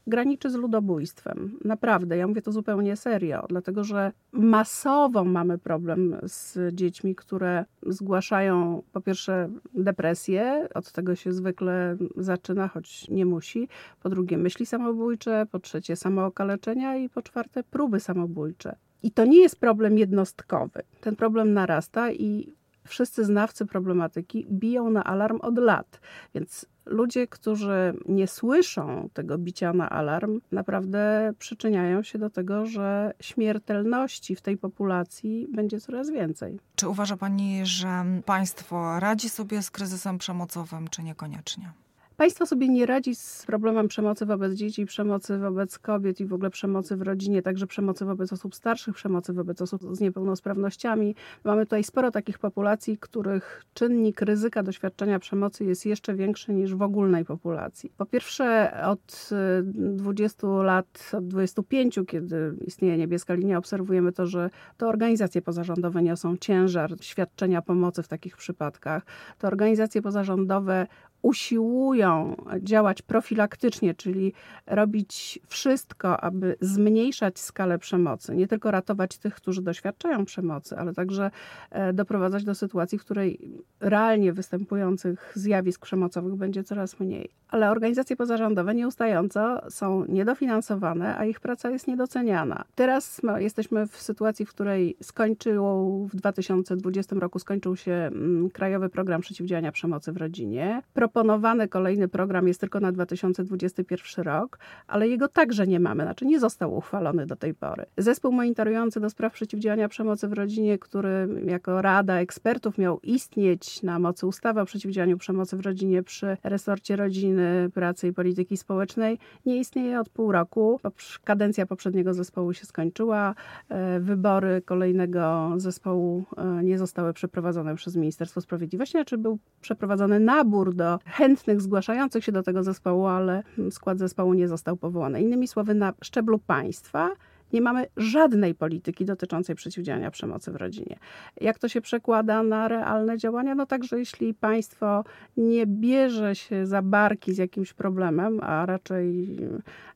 graniczy 0.07 0.49
z 0.49 0.55
ludobójstwem. 0.55 1.59
Naprawdę, 1.65 2.17
ja 2.17 2.27
mówię 2.27 2.41
to 2.41 2.51
zupełnie 2.51 2.95
serio, 2.95 3.45
dlatego 3.49 3.83
że 3.83 4.11
masowo 4.31 5.23
mamy 5.23 5.57
problem 5.57 6.15
z 6.23 6.75
dziećmi, 6.75 7.15
które 7.15 7.65
zgłaszają 7.85 8.83
po 8.91 9.01
pierwsze 9.01 9.49
depresję, 9.73 10.67
od 10.73 10.91
tego 10.91 11.15
się 11.15 11.33
zwykle 11.33 11.97
zaczyna, 12.17 12.67
choć 12.67 13.09
nie 13.09 13.25
musi, 13.25 13.67
po 14.03 14.09
drugie 14.09 14.37
myśli 14.37 14.65
samobójcze, 14.65 15.45
po 15.51 15.59
trzecie 15.59 15.95
samookaleczenia 15.95 16.97
i 16.97 17.09
po 17.09 17.21
czwarte 17.21 17.63
próby 17.63 17.99
samobójcze. 17.99 18.75
I 19.03 19.11
to 19.11 19.25
nie 19.25 19.41
jest 19.41 19.59
problem 19.59 19.97
jednostkowy. 19.97 20.81
Ten 21.01 21.15
problem 21.15 21.53
narasta 21.53 22.11
i 22.11 22.56
wszyscy 22.87 23.25
znawcy 23.25 23.65
problematyki 23.65 24.47
biją 24.51 24.89
na 24.89 25.03
alarm 25.03 25.39
od 25.41 25.57
lat. 25.57 25.99
Więc 26.35 26.65
ludzie, 26.85 27.27
którzy 27.27 27.93
nie 28.05 28.27
słyszą 28.27 29.09
tego 29.13 29.37
bicia 29.37 29.73
na 29.73 29.89
alarm, 29.89 30.39
naprawdę 30.51 31.33
przyczyniają 31.39 32.03
się 32.03 32.19
do 32.19 32.29
tego, 32.29 32.65
że 32.65 33.13
śmiertelności 33.21 34.35
w 34.35 34.41
tej 34.41 34.57
populacji 34.57 35.47
będzie 35.53 35.79
coraz 35.79 36.09
więcej. 36.09 36.59
Czy 36.75 36.87
uważa 36.89 37.17
Pani, 37.17 37.65
że 37.65 38.05
państwo 38.25 38.99
radzi 38.99 39.29
sobie 39.29 39.61
z 39.61 39.71
kryzysem 39.71 40.17
przemocowym, 40.17 40.87
czy 40.87 41.03
niekoniecznie? 41.03 41.71
Państwo 42.17 42.45
sobie 42.45 42.69
nie 42.69 42.85
radzi 42.85 43.15
z 43.15 43.43
problemem 43.47 43.87
przemocy 43.87 44.25
wobec 44.25 44.53
dzieci, 44.53 44.85
przemocy 44.85 45.37
wobec 45.37 45.79
kobiet 45.79 46.19
i 46.19 46.25
w 46.25 46.33
ogóle 46.33 46.49
przemocy 46.49 46.95
w 46.97 47.01
rodzinie, 47.01 47.41
także 47.41 47.67
przemocy 47.67 48.05
wobec 48.05 48.33
osób 48.33 48.55
starszych, 48.55 48.95
przemocy 48.95 49.33
wobec 49.33 49.61
osób 49.61 49.95
z 49.95 49.99
niepełnosprawnościami. 49.99 51.15
Mamy 51.43 51.65
tutaj 51.65 51.83
sporo 51.83 52.11
takich 52.11 52.39
populacji, 52.39 52.97
których 52.97 53.63
czynnik 53.73 54.21
ryzyka 54.21 54.63
doświadczenia 54.63 55.19
przemocy 55.19 55.65
jest 55.65 55.85
jeszcze 55.85 56.15
większy 56.15 56.53
niż 56.53 56.75
w 56.75 56.81
ogólnej 56.81 57.25
populacji. 57.25 57.91
Po 57.97 58.05
pierwsze, 58.05 58.71
od 58.85 59.29
20 59.63 60.47
lat, 60.47 61.11
od 61.13 61.27
25, 61.27 61.99
kiedy 62.07 62.53
istnieje 62.65 62.97
niebieska 62.97 63.33
linia, 63.33 63.57
obserwujemy 63.57 64.11
to, 64.11 64.25
że 64.25 64.49
to 64.77 64.87
organizacje 64.87 65.41
pozarządowe 65.41 66.03
niosą 66.03 66.37
ciężar 66.37 66.95
świadczenia 67.01 67.61
pomocy 67.61 68.03
w 68.03 68.07
takich 68.07 68.37
przypadkach. 68.37 69.05
To 69.39 69.47
organizacje 69.47 70.01
pozarządowe 70.01 70.87
usiłują 71.21 72.35
działać 72.59 73.01
profilaktycznie, 73.01 73.93
czyli 73.93 74.33
robić 74.67 75.39
wszystko, 75.47 76.21
aby 76.21 76.55
zmniejszać 76.61 77.39
skalę 77.39 77.79
przemocy, 77.79 78.35
nie 78.35 78.47
tylko 78.47 78.71
ratować 78.71 79.17
tych, 79.17 79.35
którzy 79.35 79.61
doświadczają 79.61 80.25
przemocy, 80.25 80.77
ale 80.77 80.93
także 80.93 81.31
e, 81.71 81.93
doprowadzać 81.93 82.43
do 82.43 82.55
sytuacji, 82.55 82.97
w 82.97 83.01
której 83.01 83.39
realnie 83.79 84.33
występujących 84.33 85.31
zjawisk 85.35 85.85
przemocowych 85.85 86.35
będzie 86.35 86.63
coraz 86.63 86.99
mniej. 86.99 87.29
Ale 87.49 87.71
organizacje 87.71 88.15
pozarządowe 88.15 88.75
nieustająco 88.75 89.71
są 89.71 90.05
niedofinansowane, 90.05 91.17
a 91.17 91.25
ich 91.25 91.39
praca 91.39 91.69
jest 91.69 91.87
niedoceniana. 91.87 92.63
Teraz 92.75 93.21
jesteśmy 93.37 93.87
w 93.87 94.01
sytuacji, 94.01 94.45
w 94.45 94.49
której 94.49 94.97
skończył 95.01 96.07
w 96.11 96.15
2020 96.15 97.15
roku 97.15 97.39
skończył 97.39 97.75
się 97.75 97.91
mm, 97.91 98.49
Krajowy 98.49 98.89
Program 98.89 99.21
Przeciwdziałania 99.21 99.71
Przemocy 99.71 100.11
w 100.11 100.17
Rodzinie 100.17 100.81
proponowany 101.07 101.67
kolejny 101.67 102.07
program 102.07 102.47
jest 102.47 102.59
tylko 102.59 102.79
na 102.79 102.91
2021 102.91 104.25
rok, 104.25 104.59
ale 104.87 105.07
jego 105.07 105.27
także 105.27 105.67
nie 105.67 105.79
mamy, 105.79 106.03
znaczy 106.03 106.25
nie 106.25 106.39
został 106.39 106.77
uchwalony 106.77 107.25
do 107.25 107.35
tej 107.35 107.53
pory. 107.53 107.85
Zespół 107.97 108.31
monitorujący 108.31 108.99
do 108.99 109.09
spraw 109.09 109.33
przeciwdziałania 109.33 109.87
przemocy 109.87 110.27
w 110.27 110.33
rodzinie, 110.33 110.77
który 110.77 111.27
jako 111.45 111.81
rada 111.81 112.13
ekspertów 112.13 112.77
miał 112.77 112.99
istnieć 112.99 113.83
na 113.83 113.99
mocy 113.99 114.27
ustawy 114.27 114.61
o 114.61 114.65
przeciwdziałaniu 114.65 115.17
przemocy 115.17 115.57
w 115.57 115.59
rodzinie 115.59 116.03
przy 116.03 116.37
resorcie 116.43 116.95
rodziny, 116.95 117.69
pracy 117.73 118.07
i 118.07 118.13
polityki 118.13 118.57
społecznej, 118.57 119.19
nie 119.45 119.57
istnieje 119.57 119.99
od 119.99 120.09
pół 120.09 120.31
roku. 120.31 120.79
Kadencja 121.23 121.65
poprzedniego 121.65 122.13
zespołu 122.13 122.53
się 122.53 122.65
skończyła, 122.65 123.35
e, 123.69 123.99
wybory 123.99 124.61
kolejnego 124.65 125.53
zespołu 125.57 126.23
e, 126.37 126.63
nie 126.63 126.77
zostały 126.77 127.13
przeprowadzone 127.13 127.75
przez 127.75 127.95
Ministerstwo 127.95 128.41
Sprawiedliwości, 128.41 128.91
znaczy 128.91 129.17
był 129.17 129.39
przeprowadzony 129.61 130.19
nabór 130.19 130.73
do 130.73 130.96
chętnych 131.05 131.61
zgłaszających 131.61 132.23
się 132.23 132.31
do 132.31 132.43
tego 132.43 132.63
zespołu, 132.63 133.05
ale 133.05 133.43
skład 133.71 133.99
zespołu 133.99 134.33
nie 134.33 134.47
został 134.47 134.77
powołany. 134.77 135.21
Innymi 135.21 135.47
słowy, 135.47 135.73
na 135.73 135.93
szczeblu 136.01 136.39
państwa 136.39 137.09
nie 137.53 137.61
mamy 137.61 137.85
żadnej 137.97 138.55
polityki 138.55 139.05
dotyczącej 139.05 139.55
przeciwdziałania 139.55 140.11
przemocy 140.11 140.51
w 140.51 140.55
rodzinie. 140.55 140.97
Jak 141.41 141.59
to 141.59 141.67
się 141.67 141.81
przekłada 141.81 142.43
na 142.43 142.67
realne 142.67 143.17
działania? 143.17 143.55
No 143.55 143.65
także 143.65 143.99
jeśli 143.99 144.33
państwo 144.33 145.03
nie 145.37 145.65
bierze 145.67 146.35
się 146.35 146.65
za 146.65 146.81
barki 146.81 147.33
z 147.33 147.37
jakimś 147.37 147.73
problemem, 147.73 148.39
a 148.43 148.65
raczej 148.65 149.37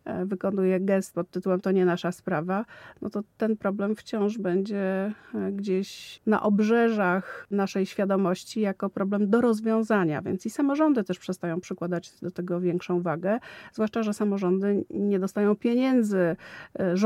e, 0.05 0.25
wykonuje 0.25 0.79
gest 0.79 1.13
pod 1.13 1.29
tytułem 1.29 1.61
to 1.61 1.71
nie 1.71 1.85
nasza 1.85 2.11
sprawa, 2.11 2.65
no 3.01 3.09
to 3.09 3.21
ten 3.37 3.57
problem 3.57 3.95
wciąż 3.95 4.37
będzie 4.37 5.13
e, 5.35 5.51
gdzieś 5.51 6.21
na 6.25 6.43
obrzeżach 6.43 7.47
naszej 7.51 7.85
świadomości 7.85 8.61
jako 8.61 8.89
problem 8.89 9.29
do 9.29 9.41
rozwiązania, 9.41 10.21
więc 10.21 10.45
i 10.45 10.49
samorządy 10.49 11.03
też 11.03 11.19
przestają 11.19 11.61
przykładać 11.61 12.19
do 12.21 12.31
tego 12.31 12.59
większą 12.59 13.01
wagę, 13.01 13.39
zwłaszcza, 13.73 14.03
że 14.03 14.13
samorządy 14.13 14.85
nie 14.89 15.19
dostają 15.19 15.55
pieniędzy 15.55 16.35
e, 16.73 16.97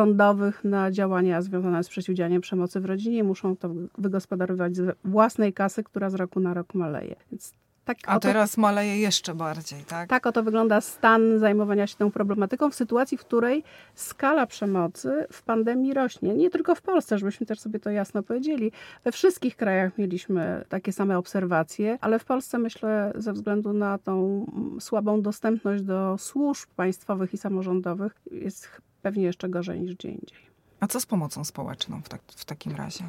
na 0.64 0.92
działania 0.92 1.42
związane 1.42 1.84
z 1.84 1.90
przeciwdziałaniem 1.90 2.42
przemocy 2.42 2.80
w 2.80 2.86
rodzinie. 2.86 3.24
Muszą 3.24 3.56
to 3.56 3.70
wygospodarować 3.98 4.76
z 4.76 4.98
własnej 5.06 5.54
kasy, 5.54 5.84
która 5.84 6.10
z 6.10 6.16
roku 6.16 6.40
na 6.40 6.54
rok 6.54 6.74
maleje. 6.74 7.16
Więc 7.32 7.54
tak 7.86 7.98
A 8.06 8.20
teraz 8.20 8.58
maleje 8.58 9.00
jeszcze 9.00 9.36
bardziej, 9.36 9.84
tak? 9.84 10.10
Tak 10.10 10.28
oto 10.28 10.44
wygląda 10.44 10.82
stan 10.82 11.40
zajmowania 11.40 11.88
się 11.88 11.96
tą 11.96 12.12
problematyką 12.12 12.70
w 12.70 12.76
sytuacji, 12.76 13.18
w 13.18 13.22
której 13.22 13.64
skala 13.96 14.48
przemocy 14.48 15.28
w 15.32 15.44
pandemii 15.44 15.94
rośnie. 15.94 16.34
Nie 16.34 16.50
tylko 16.50 16.76
w 16.76 16.82
Polsce, 16.82 17.18
żebyśmy 17.18 17.46
też 17.46 17.60
sobie 17.60 17.80
to 17.80 17.90
jasno 17.90 18.24
powiedzieli. 18.24 18.72
We 19.04 19.12
wszystkich 19.12 19.56
krajach 19.56 19.98
mieliśmy 19.98 20.66
takie 20.70 20.94
same 20.94 21.18
obserwacje, 21.18 21.98
ale 22.02 22.20
w 22.20 22.26
Polsce 22.26 22.58
myślę 22.58 23.14
ze 23.16 23.34
względu 23.34 23.74
na 23.74 23.98
tą 23.98 24.46
słabą 24.80 25.22
dostępność 25.22 25.84
do 25.84 26.18
służb 26.18 26.70
państwowych 26.76 27.34
i 27.34 27.38
samorządowych 27.38 28.14
jest 28.32 28.70
pewnie 29.02 29.24
jeszcze 29.24 29.50
gorzej 29.50 29.82
niż 29.82 29.96
gdzie 29.96 30.10
indziej. 30.10 30.40
A 30.80 30.88
co 30.88 31.00
z 31.00 31.06
pomocą 31.06 31.44
społeczną 31.44 32.02
w, 32.02 32.10
tak, 32.10 32.22
w 32.36 32.46
takim 32.46 32.76
razie? 32.76 33.04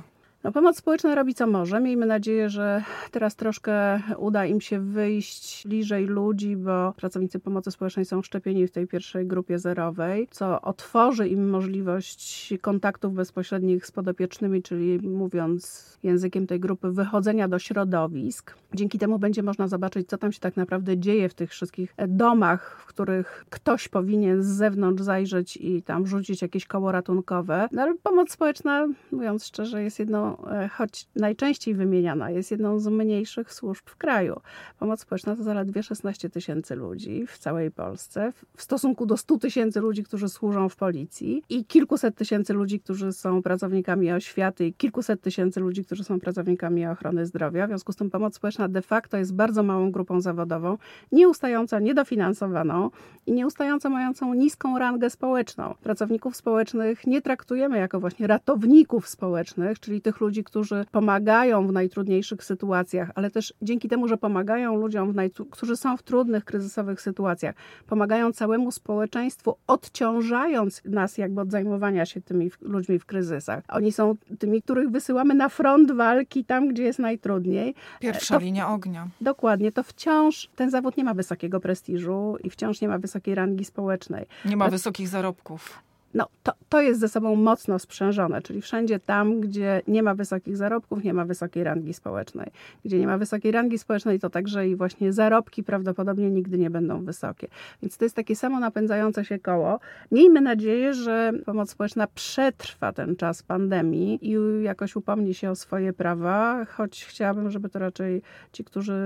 No, 0.47 0.53
pomoc 0.53 0.77
społeczna 0.77 1.15
robi 1.15 1.35
co 1.35 1.47
może. 1.47 1.81
Miejmy 1.81 2.07
nadzieję, 2.07 2.51
że 2.51 2.83
teraz 3.11 3.37
troszkę 3.37 4.01
uda 4.19 4.47
im 4.47 4.61
się 4.61 4.81
wyjść 4.81 5.69
bliżej 5.69 6.07
ludzi, 6.07 6.57
bo 6.57 6.93
pracownicy 6.97 7.39
pomocy 7.39 7.71
społecznej 7.71 8.05
są 8.05 8.23
szczepieni 8.23 8.67
w 8.67 8.71
tej 8.71 8.87
pierwszej 8.87 9.27
grupie 9.27 9.59
zerowej, 9.59 10.29
co 10.31 10.61
otworzy 10.61 11.29
im 11.29 11.49
możliwość 11.51 12.55
kontaktów 12.61 13.15
bezpośrednich 13.15 13.87
z 13.87 13.93
podopiecznymi, 13.93 14.63
czyli 14.63 15.09
mówiąc 15.09 15.87
językiem 16.03 16.47
tej 16.47 16.61
grupy, 16.61 16.91
wychodzenia 16.91 17.49
do 17.49 17.59
środowisk. 17.59 18.55
Dzięki 18.75 18.99
temu 18.99 19.19
będzie 19.19 19.43
można 19.43 19.69
zobaczyć, 19.69 20.09
co 20.09 20.19
tam 20.19 20.33
się 20.33 20.41
tak 20.41 20.57
naprawdę 20.57 20.99
dzieje 20.99 21.29
w 21.29 21.35
tych 21.35 21.51
wszystkich 21.51 21.95
domach, 22.09 22.81
w 22.81 22.87
których 22.87 23.45
ktoś 23.51 23.89
powinien 23.89 24.43
z 24.43 24.47
zewnątrz 24.47 25.03
zajrzeć 25.03 25.57
i 25.57 25.83
tam 25.83 26.07
rzucić 26.07 26.43
jakieś 26.43 26.67
koło 26.67 26.93
ratunkowe. 26.93 27.69
No, 27.73 27.83
ale 27.83 27.95
pomoc 28.03 28.31
społeczna, 28.31 28.89
mówiąc 29.13 29.47
szczerze, 29.47 29.83
jest 29.83 29.99
jedną 29.99 30.36
choć 30.71 31.09
najczęściej 31.17 31.75
wymieniana, 31.75 32.31
jest 32.31 32.51
jedną 32.51 32.79
z 32.79 32.87
mniejszych 32.87 33.53
służb 33.53 33.83
w 33.87 33.97
kraju. 33.97 34.41
Pomoc 34.79 35.01
społeczna 35.01 35.37
to 35.37 35.43
zaledwie 35.43 35.83
16 35.83 36.31
tysięcy 36.31 36.75
ludzi 36.75 37.27
w 37.27 37.39
całej 37.39 37.71
Polsce, 37.71 38.33
w 38.57 38.63
stosunku 38.63 39.07
do 39.07 39.17
100 39.17 39.39
tysięcy 39.39 39.81
ludzi, 39.81 40.05
którzy 40.05 40.29
służą 40.29 40.69
w 40.69 40.77
policji 40.77 41.43
i 41.49 41.65
kilkuset 41.65 42.17
tysięcy 42.17 42.53
ludzi, 42.53 42.81
którzy 42.81 43.13
są 43.13 43.43
pracownikami 43.43 44.13
oświaty 44.13 44.67
i 44.67 44.73
kilkuset 44.73 45.21
tysięcy 45.21 45.61
ludzi, 45.61 45.85
którzy 45.85 46.05
są 46.05 46.21
pracownikami 46.21 46.87
ochrony 46.87 47.27
zdrowia. 47.27 47.67
W 47.67 47.71
związku 47.71 47.93
z 47.93 47.97
tym 47.97 48.11
pomoc 48.11 48.35
społeczna 48.35 48.69
de 48.69 48.83
facto 48.83 49.17
jest 49.17 49.35
bardzo 49.35 49.63
małą 49.63 49.91
grupą 49.91 50.21
zawodową, 50.21 50.79
nieustająco 51.13 51.79
niedofinansowaną 51.79 52.91
i 53.27 53.33
nieustająco 53.33 53.91
mającą 53.91 54.35
niską 54.35 54.79
rangę 54.79 55.11
społeczną. 55.11 55.75
Pracowników 55.83 56.37
społecznych 56.37 57.07
nie 57.07 57.23
traktujemy 57.23 57.79
jako 57.79 58.01
właśnie 58.01 58.27
ratowników 58.27 59.09
społecznych, 59.09 59.81
czyli 59.81 60.01
tych 60.01 60.21
ludzi, 60.21 60.26
ludzi, 60.27 60.45
którzy 60.45 60.85
pomagają 60.91 61.67
w 61.67 61.73
najtrudniejszych 61.73 62.45
sytuacjach, 62.45 63.11
ale 63.15 63.31
też 63.31 63.55
dzięki 63.63 63.89
temu, 63.89 64.09
że 64.09 64.17
pomagają 64.17 64.77
ludziom, 64.77 65.15
którzy 65.51 65.77
są 65.77 65.97
w 65.97 66.03
trudnych, 66.03 66.45
kryzysowych 66.45 67.01
sytuacjach, 67.01 67.55
pomagają 67.87 68.33
całemu 68.33 68.73
społeczeństwu, 68.73 69.57
odciążając 69.67 70.83
nas 70.85 71.19
jakby 71.19 71.41
od 71.41 71.51
zajmowania 71.51 72.07
się 72.07 72.21
tymi 72.21 72.51
ludźmi 72.61 72.99
w 72.99 73.07
kryzysach. 73.07 73.65
Oni 73.69 73.93
są 73.93 74.15
tymi, 74.39 74.63
których 74.63 74.91
wysyłamy 74.91 75.35
na 75.35 75.49
front 75.49 75.93
walki, 75.93 76.45
tam 76.45 76.69
gdzie 76.69 76.83
jest 76.83 76.99
najtrudniej. 76.99 77.75
Pierwsza 78.01 78.35
to, 78.35 78.41
linia 78.41 78.69
ognia. 78.69 79.09
Dokładnie, 79.21 79.73
to 79.73 79.83
wciąż 79.83 80.49
ten 80.57 80.71
zawód 80.71 80.97
nie 80.97 81.05
ma 81.05 81.15
wysokiego 81.15 81.61
prestiżu 81.61 82.37
i 82.45 82.51
wciąż 82.51 82.81
nie 82.81 82.89
ma 82.89 82.99
wysokiej 82.99 83.35
rangi 83.35 83.65
społecznej. 83.65 84.27
Nie 84.45 84.57
ma 84.57 84.69
wysokich 84.69 85.09
zarobków 85.09 85.86
no, 86.17 86.29
to, 86.43 86.53
to 86.69 86.81
jest 86.81 87.01
ze 87.01 87.09
sobą 87.09 87.37
mocno 87.37 87.79
sprzężone, 87.79 88.43
czyli 88.43 88.61
wszędzie 88.61 89.01
tam, 89.01 89.41
gdzie 89.41 89.83
nie 89.89 90.03
ma 90.03 90.15
wysokich 90.15 90.57
zarobków, 90.57 91.05
nie 91.05 91.15
ma 91.15 91.25
wysokiej 91.25 91.65
rangi 91.65 91.95
społecznej. 91.95 92.51
Gdzie 92.85 92.99
nie 92.99 93.07
ma 93.07 93.19
wysokiej 93.19 93.53
rangi 93.53 93.79
społecznej, 93.79 94.21
to 94.21 94.31
także 94.31 94.69
i 94.69 94.77
właśnie 94.77 95.13
zarobki 95.13 95.63
prawdopodobnie 95.63 96.31
nigdy 96.31 96.59
nie 96.59 96.71
będą 96.71 97.05
wysokie. 97.05 97.49
Więc 97.83 97.97
to 97.97 98.05
jest 98.05 98.17
takie 98.17 98.37
samo 98.37 98.61
napędzające 98.61 99.25
się 99.25 99.39
koło. 99.39 99.81
Miejmy 100.13 100.41
nadzieję, 100.41 100.95
że 100.95 101.33
pomoc 101.47 101.71
społeczna 101.71 102.07
przetrwa 102.07 102.93
ten 102.93 103.17
czas 103.17 103.43
pandemii 103.43 104.19
i 104.23 104.37
jakoś 104.63 104.97
upomni 104.97 105.35
się 105.35 105.51
o 105.51 105.55
swoje 105.55 105.93
prawa, 105.93 106.65
choć 106.65 107.05
chciałabym, 107.05 107.51
żeby 107.51 107.69
to 107.69 107.79
raczej 107.79 108.23
ci, 108.53 108.65
którzy 108.65 108.97